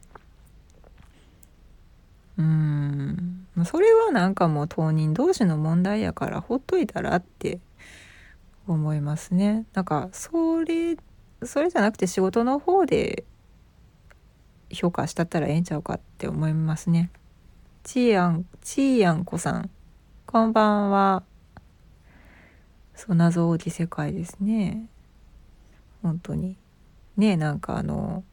[2.37, 3.47] うーん。
[3.65, 7.59] それはなんかもう当人同士の問題やからほっといたらって
[8.67, 9.65] 思いますね。
[9.73, 10.95] なんかそれ
[11.41, 13.23] それじゃなくて仕事の方で
[14.71, 17.09] 評価したったらええんちゃうかって思いますね。
[17.81, 19.71] ちーやんちーやんこさん
[20.27, 21.23] こんばんは。
[22.93, 24.85] そう謎多き世界ですね。
[26.03, 26.57] 本当に。
[27.17, 28.23] ねなんかあの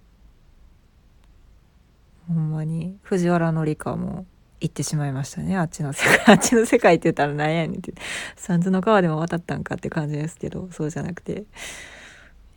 [2.29, 4.27] ほんまに藤原紀香も
[4.61, 5.57] 行ってしまいましたね。
[5.57, 7.95] あっちの世界 あっちの世界って言ったら何やねんって。
[8.37, 11.45] 三途の川でも渡ったんかって感じですけどそうじゃなくて。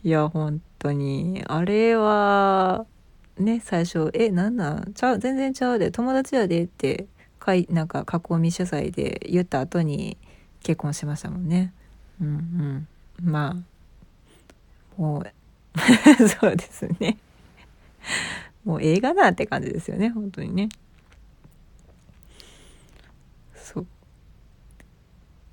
[0.04, 1.44] いや本当に。
[1.48, 2.86] あれは
[3.38, 4.94] ね最初「えなんなん？
[4.94, 7.08] ちゃう全然ちゃうで友達やで」って
[7.40, 10.18] かいなんか囲み取材で言った後に
[10.64, 11.72] 結婚しましたもんね。
[12.20, 12.88] うんうん。
[13.32, 15.32] まあもう
[16.42, 17.18] そうですね。
[18.64, 20.70] もう映画だって感じですよね本当にね。
[23.56, 23.88] そう。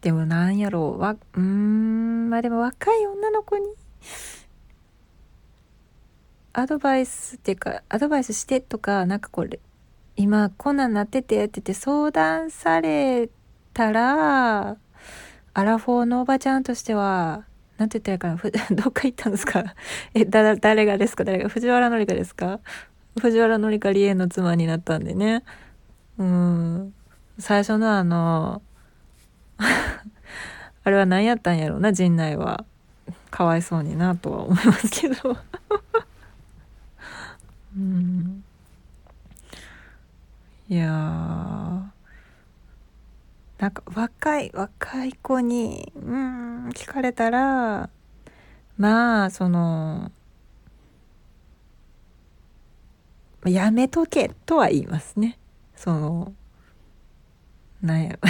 [0.00, 3.64] でもなんやろうわうんまあでも若い女の子に
[6.52, 9.60] アドバイスっていうかアドバイスしてとかなんかこれ
[10.16, 13.28] 今こんなんなっててってて相談され
[13.74, 14.76] たら
[15.54, 17.44] アラフォーのおばちゃんとしては
[17.78, 18.76] なんて言ったらいいかな？
[18.82, 19.64] どっか行ったんですか？
[20.14, 21.24] えだ誰がですか？
[21.24, 21.48] 誰が？
[21.48, 22.60] 藤原紀香ですか？
[23.20, 25.44] 藤原紀香梨恵の妻になったんでね。
[26.18, 26.94] うん。
[27.38, 28.60] 最初のあの
[30.84, 31.92] あれは何やったんやろうな？
[31.92, 32.64] 陣内は。
[33.30, 35.36] かわいそうになとは思いますけど。
[37.76, 38.42] うん。
[40.68, 41.92] いや
[43.58, 47.90] なんか若い若い子にうん聞かれたら
[48.76, 50.12] まあその
[53.44, 55.38] やめとけとは言いますね。
[55.74, 56.32] その
[57.82, 58.18] なんや。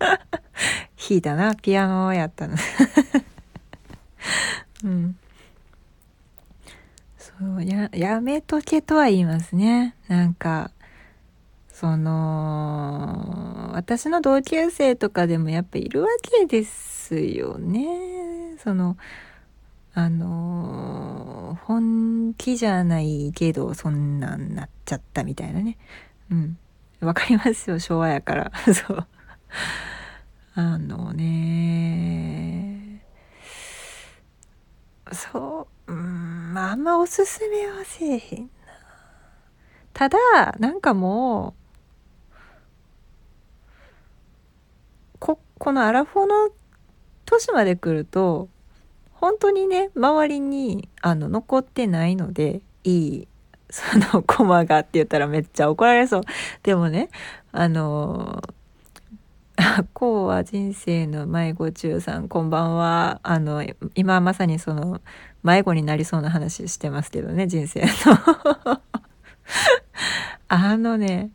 [0.00, 2.56] 弾いたなピアノやったな
[4.84, 5.16] うん。
[7.18, 9.96] そうややめとけとは言いますね。
[10.08, 10.70] なんか
[11.80, 18.58] その私の同級生とかでもやっぱいるわけですよね。
[18.62, 18.98] その
[19.94, 25.78] あのー、本気じゃないけどそんなんなっちゃったみたいなね。
[26.30, 26.58] うん。
[27.00, 28.52] わかりますよ昭和やから。
[28.74, 29.06] そう。
[30.56, 33.02] あのね
[35.12, 35.92] そう。
[35.94, 38.48] うんあんまおすすめはせえへんな。
[39.94, 40.18] ただ
[40.58, 41.60] なんかもう
[45.60, 46.48] このアラフォーの
[47.26, 48.48] 年まで来ると
[49.12, 53.28] 本当にね周りにあの残ってないのでいい
[53.68, 56.22] そのコマがって言ったらめっちゃ怒られそう。
[56.62, 57.10] でもね
[57.52, 58.42] あの
[59.92, 63.20] こうは人生の迷子中さんこんばんは。
[63.22, 63.62] あの
[63.94, 65.02] 今まさにその
[65.42, 68.80] 迷子になりそうな話してますけどね人生の。
[70.48, 71.30] あのね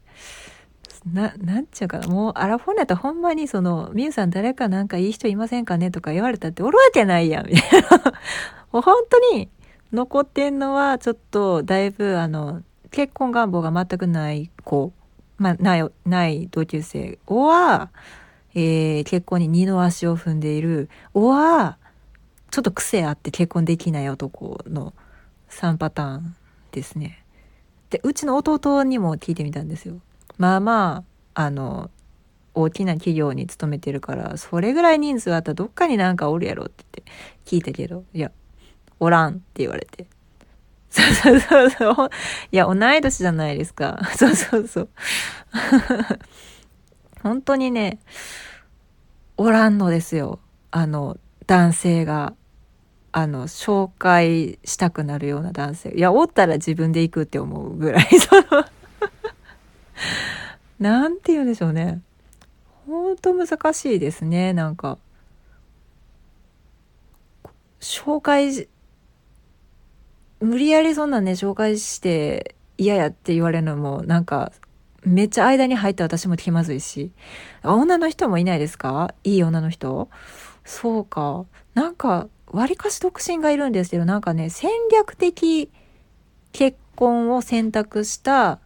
[1.06, 7.90] な、なんちゅうかな、もうアラフォーナとほんまにその、みゆさん誰かなんかいい人いませんかねとか言われたっておるわけないやん、みたいな。
[8.72, 9.50] もう本当に
[9.94, 14.92] 残ってんのはちょっとだいぶあの、結婚願望が全くない子、
[15.38, 17.90] まあ、ない、ない同級生おは、
[18.56, 21.78] えー、結婚に二の足を踏んでいる、おは、
[22.50, 24.94] ちょっと癖あって結婚できない男の
[25.50, 26.36] 3パターン
[26.72, 27.24] ですね。
[27.90, 30.00] で、うちの弟にも聞いてみたんですよ。
[30.38, 31.04] まあま
[31.36, 31.90] ああの
[32.54, 37.04] 大きな企業に勤めてるからそれぐらい人数あったらどっかになんかおるやろってって
[37.46, 38.32] 聞いたけどいや
[39.00, 40.08] おらんって言われて。
[40.90, 42.10] そうそうそうそう。
[42.54, 44.00] いや同い年じゃないですか。
[44.16, 44.90] そうそうそう。
[47.22, 48.00] 本当にね
[49.36, 50.40] おらんのですよ。
[50.72, 51.18] あの
[51.48, 52.34] 男性が
[53.12, 55.94] あの紹介したくなるような男性。
[55.94, 58.08] いやおったら自分で行くって思うぐらい。
[58.20, 58.66] そ の
[60.80, 62.02] なんて言うんでしょうね。
[62.86, 64.98] ほんと難しいですね、なんか。
[67.80, 68.68] 紹介
[70.40, 74.52] 無理やりそんなね、紹介して嫌やって言われるのも、なんか、
[75.04, 77.12] めっちゃ間に入って私も気まずいし。
[77.64, 79.14] 女の人もいないですか？
[79.24, 80.10] いい女の人？
[80.66, 81.46] そうか。
[81.74, 85.72] なんか、わりかし独身がいるんですけど、なんかね、戦略的
[86.52, 88.60] 結婚を選択した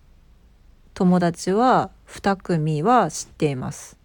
[0.99, 3.97] 友達は2組は知っています。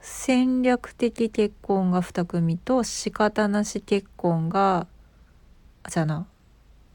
[0.00, 4.86] 戦略的結婚が2組と仕方なし結婚が
[5.86, 6.26] じゃあな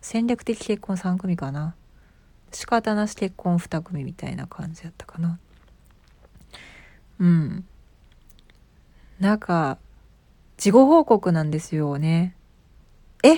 [0.01, 1.75] 戦略的結婚3組かな。
[2.51, 5.37] 仕方なし結婚2組みたいな感じやったかな。
[7.19, 7.65] うん。
[9.19, 9.77] なんか
[10.57, 12.35] 事後報告なんですよね。
[13.23, 13.37] え？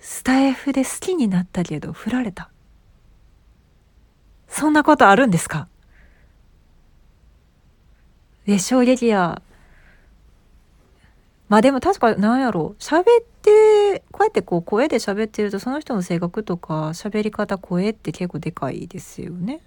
[0.00, 2.50] スタイフで好きになったけど振られた。
[4.48, 5.68] そんなことあるんですか？
[8.46, 9.42] え、衝撃や。
[11.48, 13.04] まあでも確かなんやろ喋っ
[13.42, 19.60] てこうやってこう声で喋ってるとその人の性格とか喋り方声って結構でかいですよね。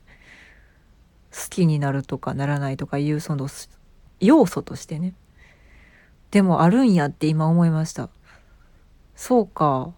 [1.31, 3.47] 好きになるとかならないとかいうその
[4.19, 5.13] 要素としてね。
[6.31, 8.09] でもあるんやって今思いました。
[9.15, 9.93] そうか。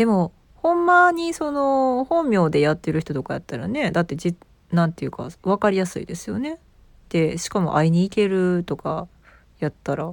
[0.00, 4.34] でもほんまにその本名でやってる人とかやったらねだってじ
[4.72, 6.58] なんていうか分かりやすいですよね。
[7.10, 9.08] でしかも会いに行けるとか
[9.58, 10.10] やったら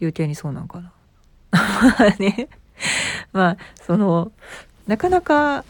[0.00, 0.92] 余計にそうなんかな。
[1.52, 2.48] まあね
[3.34, 4.32] まあその
[4.86, 5.66] なかなか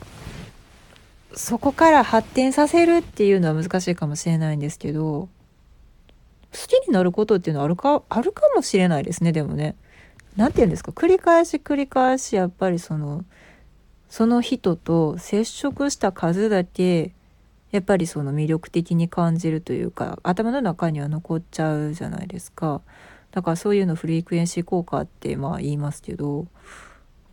[1.34, 5.28] そこから発展させるっていうのは難しいかもしれないんですけど好
[6.68, 9.74] きになることっていうのはあるかあるかもしれないですねでもね。
[10.36, 10.92] 何て言うんですか？
[10.92, 13.24] 繰り返し繰り返しやっぱりその
[14.08, 17.12] その人と接触した数だけ
[17.70, 22.80] やっぱりその魅力的に感じるというか頭の中には残っちゃうじゃないですか。
[23.30, 26.46] だからそういうのフリークエンシー効果ってまあ言いますけど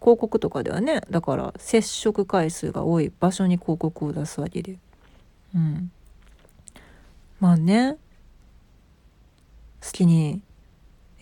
[0.01, 4.77] 広告とかではねだから接触回数が多い場所に広告を出すわけで。
[5.55, 5.91] うん。
[7.39, 7.95] まあね
[9.81, 10.41] 好きに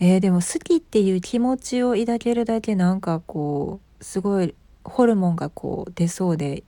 [0.00, 4.54] えー、でも好きっていう気持ちを抱けるだけなんかこうすごい
[4.84, 6.64] ホルモンがこう出そうで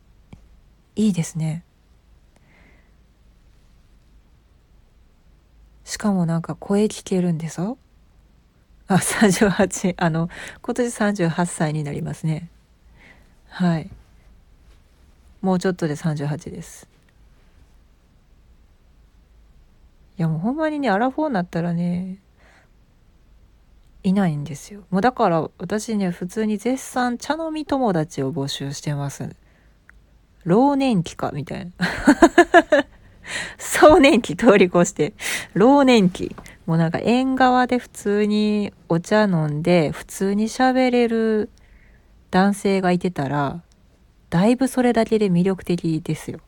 [0.94, 1.64] いいですね。
[5.84, 7.78] しかもなんか声聞けるんですよ。
[8.88, 10.28] あ、38、あの、
[10.62, 12.48] 今年38歳になりますね。
[13.48, 13.90] はい。
[15.42, 16.88] もうちょっとで38です。
[20.18, 22.18] いやもうほんまにね、アラフォーになったらね、
[24.06, 24.84] いないんですよ。
[24.90, 29.34] もうだから私ね、普通に絶賛茶飲み友達を募集してます。
[30.44, 31.72] 老年期かみたいな。
[33.58, 35.12] 壮年期通り越して、
[35.54, 36.36] 老年期。
[36.66, 41.50] もうなんか縁側で普通にお茶飲んで、普通に喋れる
[42.30, 43.60] 男性がいてたら、
[44.30, 46.38] だいぶそれだけで魅力的ですよ。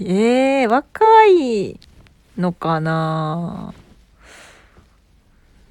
[0.00, 0.04] え
[0.62, 1.80] えー、若い
[2.38, 3.74] のかな。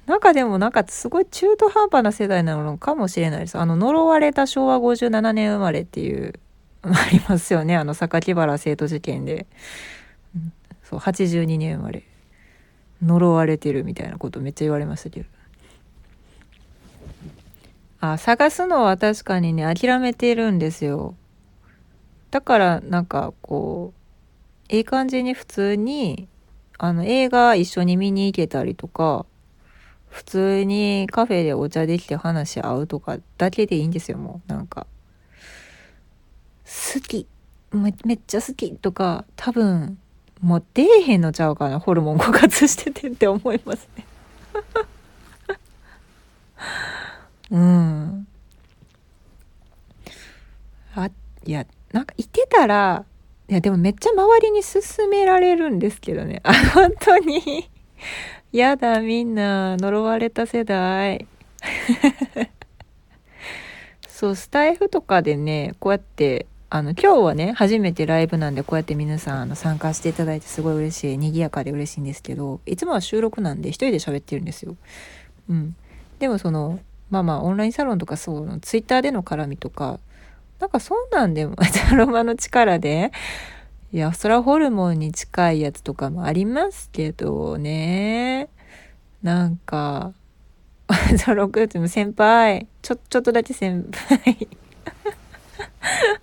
[0.06, 3.58] なんかでもなんかすごい中途半端な世代なのかもしれないです。
[3.58, 6.34] あの呪われた昭和57年生まれっていう
[6.82, 7.76] ありますよね。
[7.76, 9.46] あの榊原生徒事件で、
[10.82, 12.04] そう82年生まれ。
[13.02, 15.26] 呪われてるみたいなことめっちゃ言われましたけど。
[18.00, 21.16] あ探すのは確かにね諦めてるんですよ。
[22.30, 23.92] だからなんかこ
[24.70, 26.28] ういい感じに普通に
[26.78, 29.26] あの映画一緒に見に行けたりとか
[30.08, 34.86] 普通にカフェでお茶できて話し合うとかだけでいいんですよもうなんか。
[36.64, 37.26] 好き。
[37.72, 39.98] めめっちゃ好きとか多分
[40.40, 44.06] もう出えへんのちゃうかなホルモン枯渇しててって思いますね。
[47.50, 48.26] うん。
[50.94, 51.10] あ
[51.44, 53.04] いやなんかいてたら
[53.48, 56.40] いやでもめっちゃ周りに勧められるんですけどね。
[56.44, 57.70] あ 本当に。
[58.52, 59.76] やだみんな。
[59.78, 61.26] 呪われた世代。
[64.08, 74.76] そうスタイフとかでねこうやってあの今日はね初めてライブなんでこうやって皆さんあの参加していただいてすごい嬉しい賑やかで嬉しいんですけどいつもは収録なんで一人で喋ってるんですよ。
[75.48, 75.74] うん、
[76.18, 76.80] でもその
[77.10, 79.98] まあまあオンラインサロンとかそうツイッターでの絡みとか
[80.60, 81.54] なんかそんなんでも
[81.90, 83.12] アロマの力で。
[83.90, 88.50] いやそらホルモンに近いやつとかもありますけどね。
[89.22, 90.12] なんか
[91.18, 92.66] その6月も先輩。
[92.82, 94.48] ちょちょっとだけ先輩。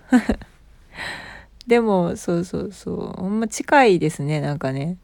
[1.66, 3.22] でもそうそうそう。
[3.22, 4.98] ほんま近いですねなんかね。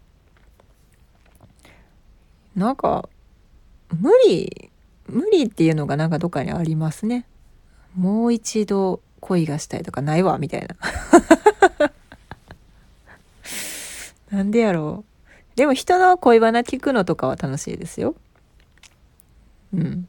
[2.56, 3.10] なんか
[3.99, 4.72] 無理
[5.08, 7.26] 無理っていうのがなんかどっかにありますね。
[7.95, 10.76] もう一度恋がしたいとかないわみたいな。
[14.38, 15.11] なんでやろう。
[15.56, 18.15] でも人の恋バナ聞くのとかは楽しいですよ。
[19.73, 20.07] うん。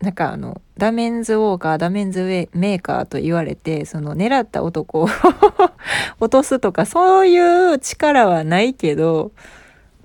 [0.00, 5.08] なんかあのダメンズウォーカーダメンズメーカーと言われてその狙った男を
[6.18, 9.30] 落とすとかそういう力はないけど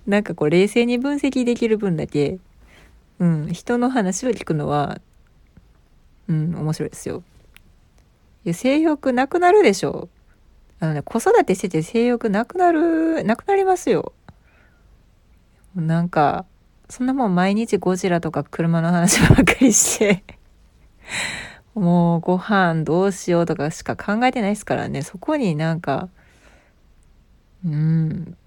[0.05, 2.37] なんかこう冷静に分析できる分だけ、
[3.17, 5.01] うん、人の話を聞くのは、
[6.29, 7.23] うん、面白いですよ。
[8.47, 10.07] いや性欲なくなるでしょ
[10.79, 14.13] あのね子育てしてて性欲なくなるなくなりますよ。
[15.75, 16.45] なんか
[16.87, 20.23] そんなもん毎日ゴジラとか車の話ばっかりして
[21.75, 25.01] もうご飯どうしようとかしか考えてないですからね。
[25.01, 26.07] そこになんか、
[27.65, 28.37] うん、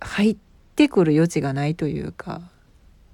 [0.00, 0.36] 入っ
[0.76, 2.40] てくる余地がないというか。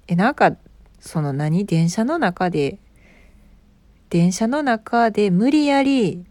[0.07, 0.55] え、なんか、
[0.99, 1.65] その何？
[1.65, 2.79] 電車の中で、
[4.09, 6.25] 電車の中で無理やり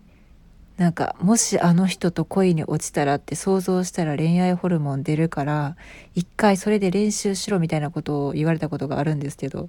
[0.79, 5.77] なんかもしあの人と恋に落ちたらって想像したら恋愛ホルモン出るから
[6.15, 9.69] 一回それで練習しろみたいなことを言われたことがあるんですけど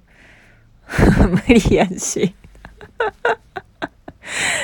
[1.47, 2.35] 無理やし。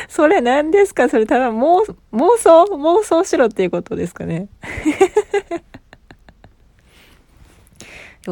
[0.08, 1.10] それ何ですか？
[1.10, 1.84] それ多分妄
[2.38, 4.48] 想妄想しろっていうことですかね。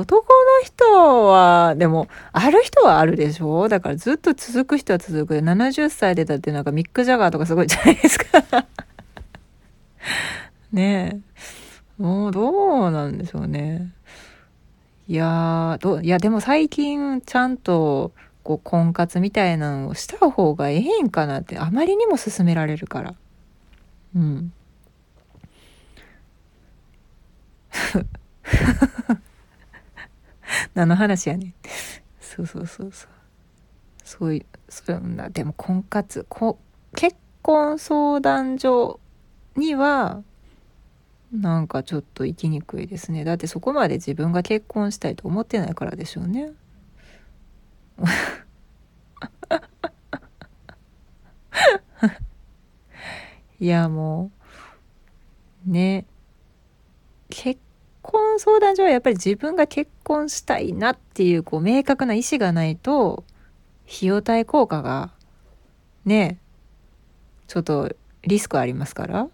[0.01, 3.67] 男の人は、でも、ある人はあるでしょ？
[3.69, 5.35] だからずっと続く人は続く。
[5.35, 8.25] 70歳でだってなんかミック・ジャガーとかすごいじゃないですか
[10.71, 11.21] ね
[11.99, 12.01] え。
[12.01, 13.91] もうどうなんでしょうね。
[15.07, 23.15] いやどいやでも最近ちゃんとこう婚活みたいなのをした方がええんかなってあまりにも勧められるから。
[24.15, 24.53] うん。
[30.73, 31.53] 何の話やねん。
[32.19, 33.09] そうそうそうそう。
[34.03, 36.59] そういう、そうな、でも婚活、こ
[36.95, 38.99] 結婚相談所
[39.55, 40.23] には、
[41.31, 43.23] なんかちょっと行きにくいですね。
[43.23, 46.51] だってそこまで自分が結婚したいと思ってないからでしょうね。
[53.59, 54.31] いやも
[55.67, 56.05] うね
[57.29, 57.59] 結
[58.03, 63.23] 婚相談所はやっぱり自分が結婚したいなっていうこう明確な意思がないと
[63.87, 65.11] 費用対効果が
[66.05, 66.37] ね
[67.47, 67.89] ちょっと
[68.23, 69.27] リスクありますから。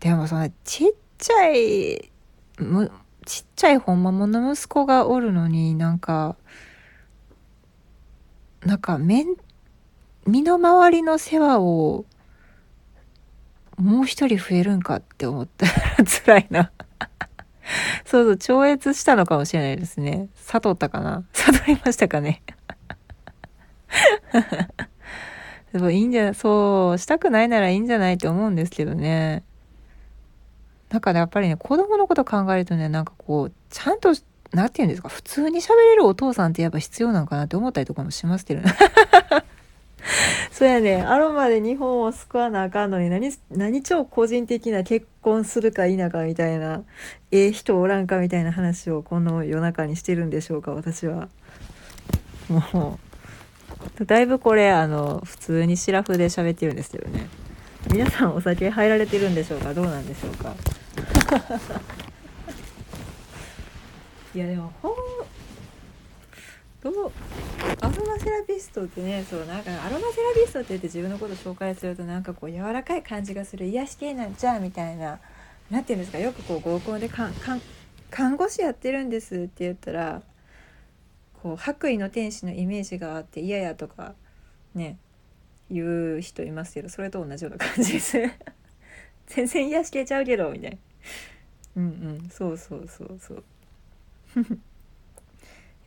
[0.00, 2.10] でもそのちっちゃい
[2.58, 2.92] む
[3.24, 6.36] ちっちゃいほんまもの息子がおるのになんか
[8.60, 9.24] なんか身
[10.26, 12.04] の回りの世話を
[13.76, 15.72] もう一人増えるんかって思ったら
[16.24, 16.70] 辛いな
[18.04, 20.28] そうそう、超越したのかもしれないですね。
[20.36, 21.24] 悟ったかな？
[21.32, 22.42] 悟りましたかね？
[25.72, 29.42] でもいいんじゃ、そう、したくないならいいんじゃないって思うんですけどね。
[30.90, 34.10] なんかね、やっぱりね、子供のこと考えるとね、なんかこう、ちゃんと、
[34.52, 38.72] なんて言うんですか、普通に喋れるお父さんってやっぱ必要なのかなって思ったりとかもしますけどね。
[40.52, 41.02] そうやね。
[41.02, 46.82] アロマで日本を救わなあかんのに何何超個人的な結婚するか否かみたいな
[47.30, 51.28] ええ人おらんかみたいな話をこの夜中にしてるんでしょうか私は。
[52.48, 52.98] も
[54.00, 57.26] うだいぶこれあの普通にシラフで喋ってるんですけどね。
[57.92, 59.74] 皆さんお酒入られてるんでしょうか？
[59.74, 60.54] どうなんでしょうか？
[64.34, 64.92] いやでもほん
[66.84, 67.12] どう
[67.80, 75.18] アロマセラピストってねそうなんかアロマセラピストって言って自分のこと紹介するとなんかこう柔らかい感じがする癒し系なんじゃみたいな
[75.70, 77.62] 何て言うんですかよくこう合コンでかんかん
[78.10, 80.22] 看護師やってるんですって言ったら
[81.42, 84.14] こう白衣の天使のイメージがあって嫌やとか
[84.74, 84.98] ね
[85.70, 88.18] 言う人いますけどそれと同じような感じです。
[89.26, 90.76] 全然癒し系ちゃうけどみたいな。
[91.76, 91.88] うんう
[92.26, 93.44] んそうそうそうそう。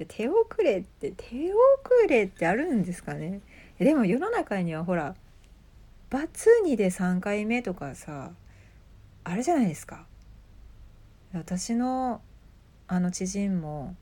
[0.05, 3.41] 手遅れって手遅れってあるんですかね？
[3.79, 5.15] でも世の中にはほら
[6.09, 8.31] バツ2で3回目とかさ
[9.23, 10.05] あれじゃないですか。
[11.33, 12.21] 私の
[12.87, 13.95] あの知人も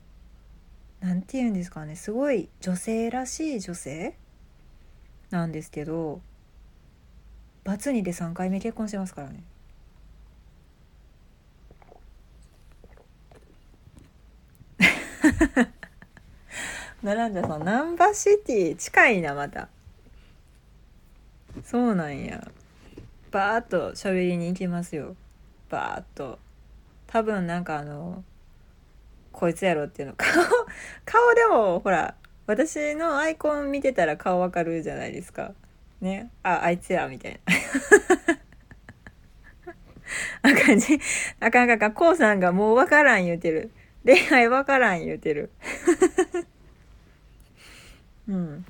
[1.00, 1.96] 何て言うんですかね？
[1.96, 4.16] すごい女性らしい女性
[5.30, 6.20] なんですけど
[7.64, 9.42] バツ2で3回目結婚してますからね。
[17.06, 19.68] 並んださんナンバシティ近いなまた。
[21.62, 22.44] そうなんや。
[23.30, 25.14] バーッと喋りに行きますよ。
[25.70, 26.40] バーッと。
[27.06, 28.24] 多分なんかあの
[29.30, 30.14] こいつやろっていうの。
[30.16, 30.32] 顔
[31.04, 32.16] 顔でもほら
[32.48, 35.52] 私のアイコン見てたら顔わかるじゃないですか。
[36.00, 36.32] ね。
[36.42, 37.40] ああいつやみたい
[40.42, 40.50] な。
[40.50, 40.98] あかんじ。
[41.38, 41.92] あかんかんかん。
[41.92, 43.70] こうさんがもうわからん言うてる。
[44.04, 45.50] 恋愛わからん言うてる。
[48.28, 48.64] うん。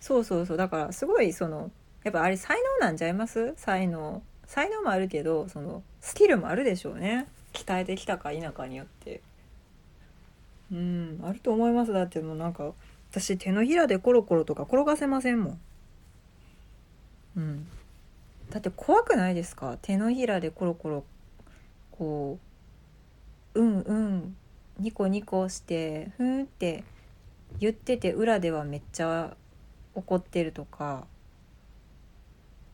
[0.00, 0.56] そうそうそう。
[0.56, 1.70] だからすごいその
[2.04, 3.54] やっぱあれ才能なんちゃいます？
[3.56, 4.22] 才能。
[4.46, 7.26] 才能もあるけどそのスキルもあるでしょうね。
[7.52, 9.20] 鍛えてきたか否かによって。
[10.72, 11.20] うん。
[11.22, 11.92] あると思います。
[11.92, 12.72] だってもうなんか
[13.10, 15.60] 私手のひらでコロコロとか転がせませんもん。
[17.36, 17.66] うん。
[18.50, 19.76] だって怖くないですか？
[19.82, 21.04] 手のひらでコロコロ
[21.90, 22.38] こ
[23.54, 24.36] ううんうん
[24.78, 26.84] ニコニコしてふんって
[27.60, 29.36] 言ってて裏ではめっちゃ
[29.94, 31.06] 怒ってるとか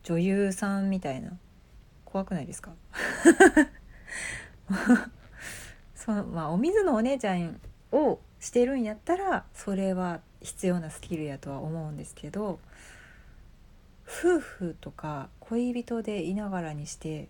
[0.03, 1.39] 女優さんみたいな。
[2.05, 2.73] 怖くないですか？
[5.97, 7.61] そうまあお水のお姉ちゃん
[7.91, 12.61] をしてるんやったらそれは必要なスキルやとは思うんですけど
[14.07, 17.29] 夫婦とか恋人でいながらにして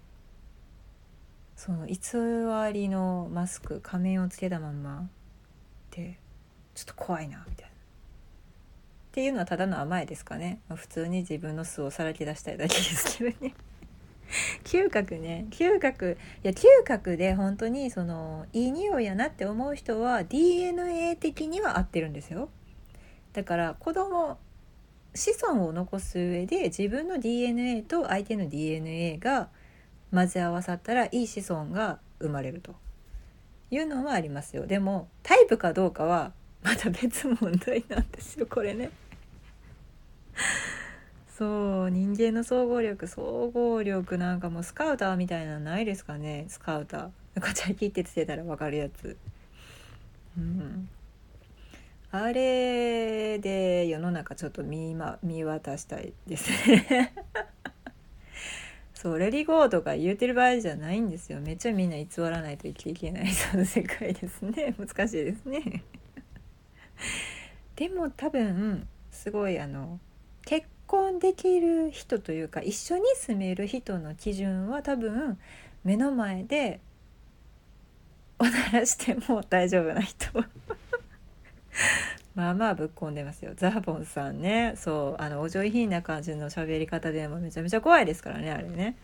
[1.57, 1.97] その偽
[2.73, 5.09] りのマスク仮面をつけたまんま
[5.93, 6.19] で
[6.75, 7.73] ちょっと怖いなみたいな。
[7.73, 7.75] っ
[9.13, 13.55] ていうのはただの甘えですかね、まあ、普通に自分の巣をさらけ出したいだけですけどね。
[14.65, 15.47] 嗅覚ね。
[15.51, 16.17] 嗅覚。
[16.43, 22.49] いや嗅覚で本当にそのいい匂いやなって思う人は DNA 的には合ってるんですよ。
[23.33, 24.39] だから子供
[25.15, 29.49] 子孫を残す上で自分の DNA と相手の DNA が
[30.13, 32.75] 混ぜ合わさったらいい子孫が生まれると
[33.71, 34.67] いうのはありますよ。
[34.67, 36.33] でもタイプかどうかは
[36.65, 38.91] また別問題なんですよこれね。
[41.37, 47.41] そう人間の総合力総合力なんかもうスカウターみたいなのないですかねスカウター。
[47.41, 49.17] ガチャキってつけたら分かるやつ。
[50.39, 50.89] うん。
[52.13, 57.13] あれで世の中ちょっと見,、ま、見渡したいですね。
[58.95, 61.41] そうレディゴーとか言うてる場合じゃないんですよ。
[61.41, 63.29] めっちゃみんな偽らないと生きていけない。
[63.33, 64.75] その世界ですね。
[64.79, 65.83] 難しいですね。
[67.77, 69.99] でも多分すごいあの
[70.45, 75.39] 結婚できる人というか一緒に住める人の基準は多分
[75.83, 76.81] 目の前で
[78.39, 80.27] おならしても大丈夫な人。
[82.35, 83.53] まあまあぶっこんでますよ。
[83.55, 84.75] ザーボンさんね。
[84.77, 88.97] そうあのお上品な感じの喋り方でもめちゃめちゃ怖いですからねあれね。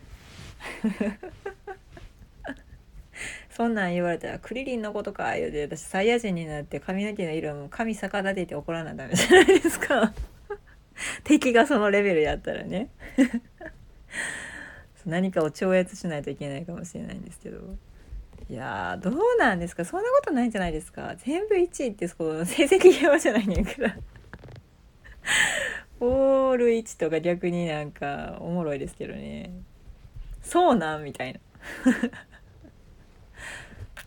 [3.61, 10.13] そんなん言われたらクリリンのことか言うて私サイヤ人になって髪の毛の色も髪逆立てて怒らなダメじゃないですか。
[11.23, 12.89] 敵がそのレベルやったらね。
[15.05, 17.59] 何かを超越しないといけないかもしれないんですけど。
[18.49, 19.85] いやどうなんですか？
[19.85, 21.13] そんなことないんじゃないですか？
[21.17, 23.95] 全部1位ってそう成績表じゃないねんから。
[26.01, 29.51] オール1とか逆になんかおもろいですけどね。
[30.41, 31.03] そうなん？
[31.03, 31.39] みたいな。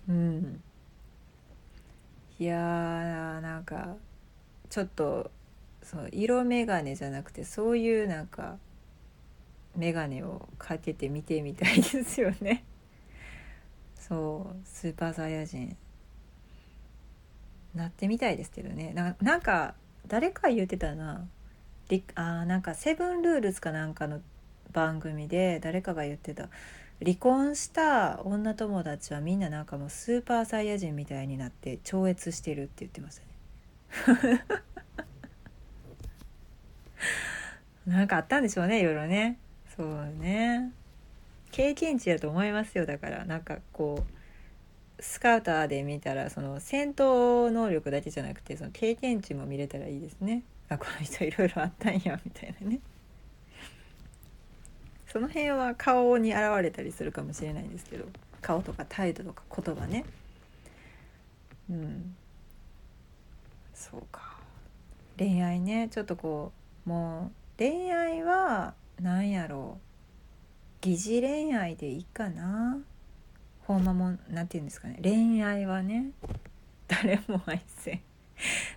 [0.08, 0.62] うん。
[2.38, 3.96] いやーなんか
[4.68, 5.30] ちょっと
[5.82, 8.56] そう色眼鏡じゃなくてそういうなんか
[9.76, 12.64] 眼鏡をかけて見てみたいですよね。
[13.98, 15.76] そうスーパーサイヤ人。
[17.74, 18.92] なってみたいですけどね。
[18.94, 19.74] ななんか
[20.06, 21.26] 誰か言ってたな。
[22.14, 24.20] あなんか「セブンルールズ」かなんかの
[24.72, 26.48] 番組で誰かが言ってた。
[27.02, 33.20] 離婚した女友達はみんななんかもうスーパーサイヤ人みたいになって超越してるって言ってまし
[34.04, 34.44] たね。
[37.86, 39.38] なんかあったんでしょうねいろいろね。
[39.76, 40.72] そうね。
[41.50, 43.24] 経験値だと思いますよだから。
[43.24, 50.44] なんかこうスカウターで見たらその戦闘能力だけじゃなくてその経験値も見れたらいいですね。
[50.68, 52.80] あこの人いろいろあったんやみたいなね。
[55.14, 58.06] その辺は顔に現れたりするかもしれないですけど
[58.42, 60.04] 顔とか態度とか言葉ね。
[61.70, 62.16] うん。
[63.72, 64.38] そうか。
[65.16, 65.88] 恋愛ね。
[65.88, 66.50] ちょっとこ
[66.84, 69.84] うもう恋愛は何やろう。
[70.80, 72.78] 疑似恋愛でいいかな。
[73.68, 74.98] ほんまも何て言うんですかね。
[75.00, 76.10] 恋愛はね。
[76.88, 78.00] 誰も愛せん。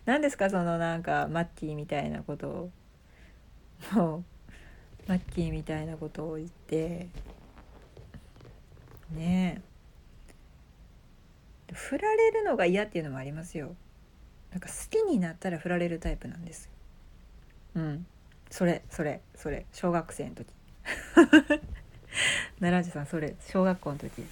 [0.05, 2.71] 何ですかそのなんかマッキーみたいなことを。
[3.93, 4.23] もう
[5.07, 7.07] マッキーみたいなことを言って
[9.11, 9.61] ね
[11.69, 11.73] え。
[11.73, 13.75] 振られるのが嫌っていうのもありますよ。
[14.51, 16.69] なんか好きになったら振られるタイプなんです
[17.75, 18.05] うん。
[18.49, 19.65] それそれそれ。
[19.73, 20.47] 小学生の時。
[22.59, 23.35] 奈良地さんそれ。
[23.47, 24.25] 小学校の時。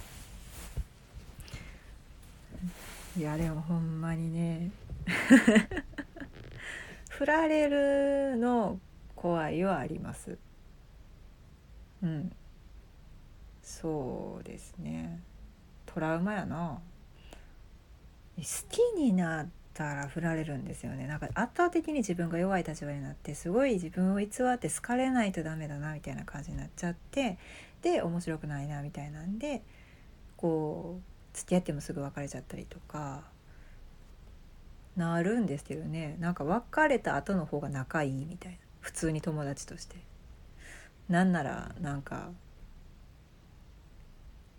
[3.17, 4.71] いやでもほんまにね。
[7.09, 8.79] 振られるの
[9.15, 10.37] 怖いはあります。
[12.05, 12.31] うん。
[13.63, 15.21] そうですね。
[15.87, 16.79] トラウマやな。
[18.37, 21.07] 好きになったら振られるんですよね。
[21.07, 27.39] なんか圧倒的に自分が弱い立場になってすごい自分を偽って好かれないとダメだなみたいな感じになっちゃって
[27.81, 29.63] で面白くないなみたいなんで
[30.37, 33.23] こう付き合ってもすぐ別れちゃったりとか
[34.97, 36.17] なるんですけどね。
[36.19, 38.57] なんか別れた後の方が仲いいみたいな。
[38.81, 39.95] 普通に友達として。
[41.09, 42.31] なんならなんか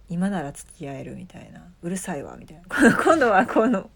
[0.08, 2.62] 今なら付き合えるみたいなうるさいわみたいな。
[3.02, 3.90] 今度はこの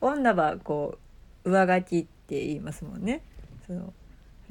[0.00, 0.98] 女はこ
[1.44, 3.22] う上書きって言いますもんね。
[3.66, 3.92] その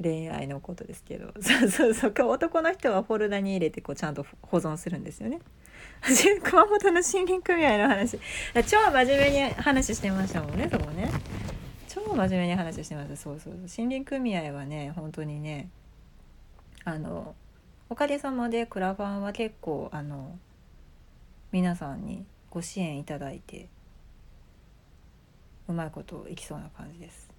[0.02, 1.32] 恋愛のことですけど。
[1.40, 5.40] そうそうそう男の人はフォルダに入れてこうちゃんと保存するんですよね。
[6.42, 8.18] 熊本の森林組合の話。
[8.66, 11.10] 超真面目に話してましたもんねそこね。
[11.88, 13.16] 超真面目に話してました。
[13.16, 15.68] そうそう森林組合はね本当にね
[16.84, 17.34] あの
[17.88, 20.38] おかげさまでクラファンは結構あの
[21.52, 23.68] 皆さんにご支援いただいて
[25.68, 27.30] うまいこといきそうな感じです。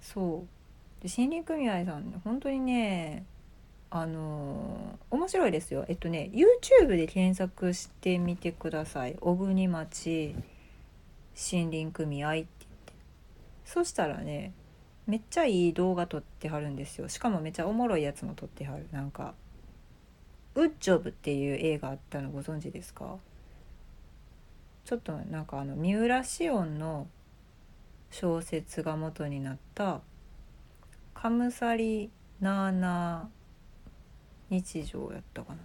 [0.00, 1.02] そう。
[1.02, 3.24] で森林組合さん本当にね
[3.90, 5.84] あの面白いですよ。
[5.88, 9.16] えっとね YouTube で検索してみてください。
[9.20, 10.34] 小国町
[11.34, 12.46] 森林組合って言っ
[12.86, 12.92] て。
[13.64, 14.52] そしたらね
[15.06, 17.08] めっちゃいい動画撮ってはるんですよ。
[17.08, 18.86] しかもめっちゃおもろいやつも撮ってはる。
[18.92, 19.34] なんか
[20.54, 23.18] 「ウッジョブ」っていう映画あったのご存知ですか？
[24.84, 27.08] ちょっとなんかあの三浦紫音の
[28.10, 30.00] 小説が元になった
[31.14, 32.10] 「カムサリ
[32.40, 35.60] ナーナー日常」やったかな。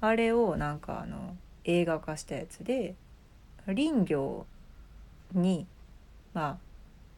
[0.00, 2.94] あれをなんかあの映画化したやつで
[3.66, 4.46] 林業
[5.32, 5.66] に
[6.32, 6.67] まあ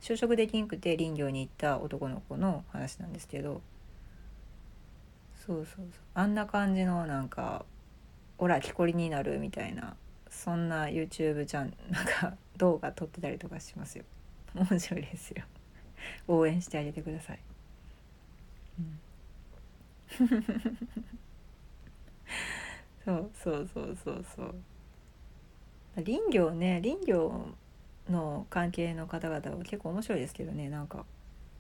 [0.01, 3.61] 就職できんくて林業に行った男の子の話なんですけど
[5.47, 5.87] そうそうそう。
[6.15, 7.65] あんな感じのなんか
[8.39, 9.97] 「オラ木こりになる」みたいな
[10.29, 14.05] そんな YouTube ちゃんなんか 動画撮ってたりとかしますよ。
[14.55, 15.45] 面白いですよ。
[16.29, 17.41] 応援してあげてください、
[18.79, 19.01] うん、
[23.05, 24.55] そうそうそうそうそう。
[25.97, 27.49] 林業ね林業
[28.11, 30.69] の関係の方々は結構面白いですけどね。
[30.69, 31.05] なんか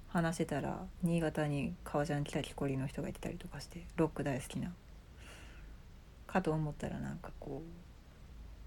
[0.08, 4.72] 話してたら新潟に革ジャン着たきこりの人がいてたりとかしてロック大好きな。
[6.26, 7.62] かと思ったらなんかこ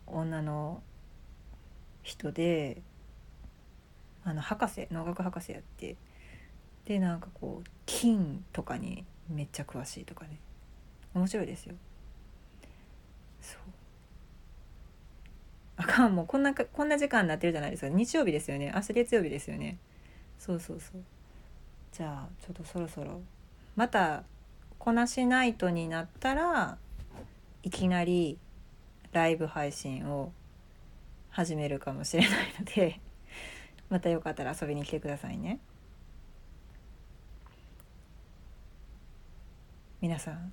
[0.07, 0.81] う女の
[2.01, 2.81] 人で
[4.25, 5.95] あの博士農学博士やって
[6.85, 10.39] でなんかこう金とかにめっちゃ詳しいとかね。
[11.13, 11.75] 面白いですよ。
[15.75, 17.89] あかん もうこんなこんな時間になってるじゃないですか。
[17.89, 18.71] 日曜日ですよね。
[18.73, 19.77] 明日月曜日ですよね。
[20.37, 21.03] そうそうそう。
[21.91, 23.21] じゃあちょっとそろそろ。
[23.75, 24.23] また
[24.77, 26.77] こなしナイトになったら
[27.63, 28.37] いきなり
[29.11, 30.31] ライブ配信を
[31.29, 32.99] 始めるかもしれないので
[33.89, 35.59] またよかったら遊びに来てくださいね。
[40.01, 40.51] 皆さん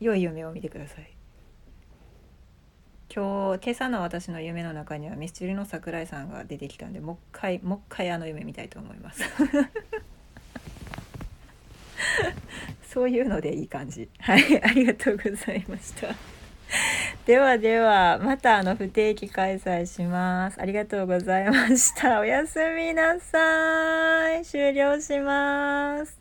[0.00, 1.19] 良い夢を見てください。
[3.12, 9.24] 今日今朝の私の夢の中にはミスチルの桜井さんが出てきたんでもう一回もう一回あの夢見たいと思います。
[12.88, 14.08] そういうのでいい感じ。
[14.20, 16.14] はいありがとうございました。
[17.26, 20.60] ではではまたあの不定期開催します。
[20.60, 22.20] ありがとうございました。
[22.20, 24.44] おやすみなさい。
[24.44, 26.19] 終了します。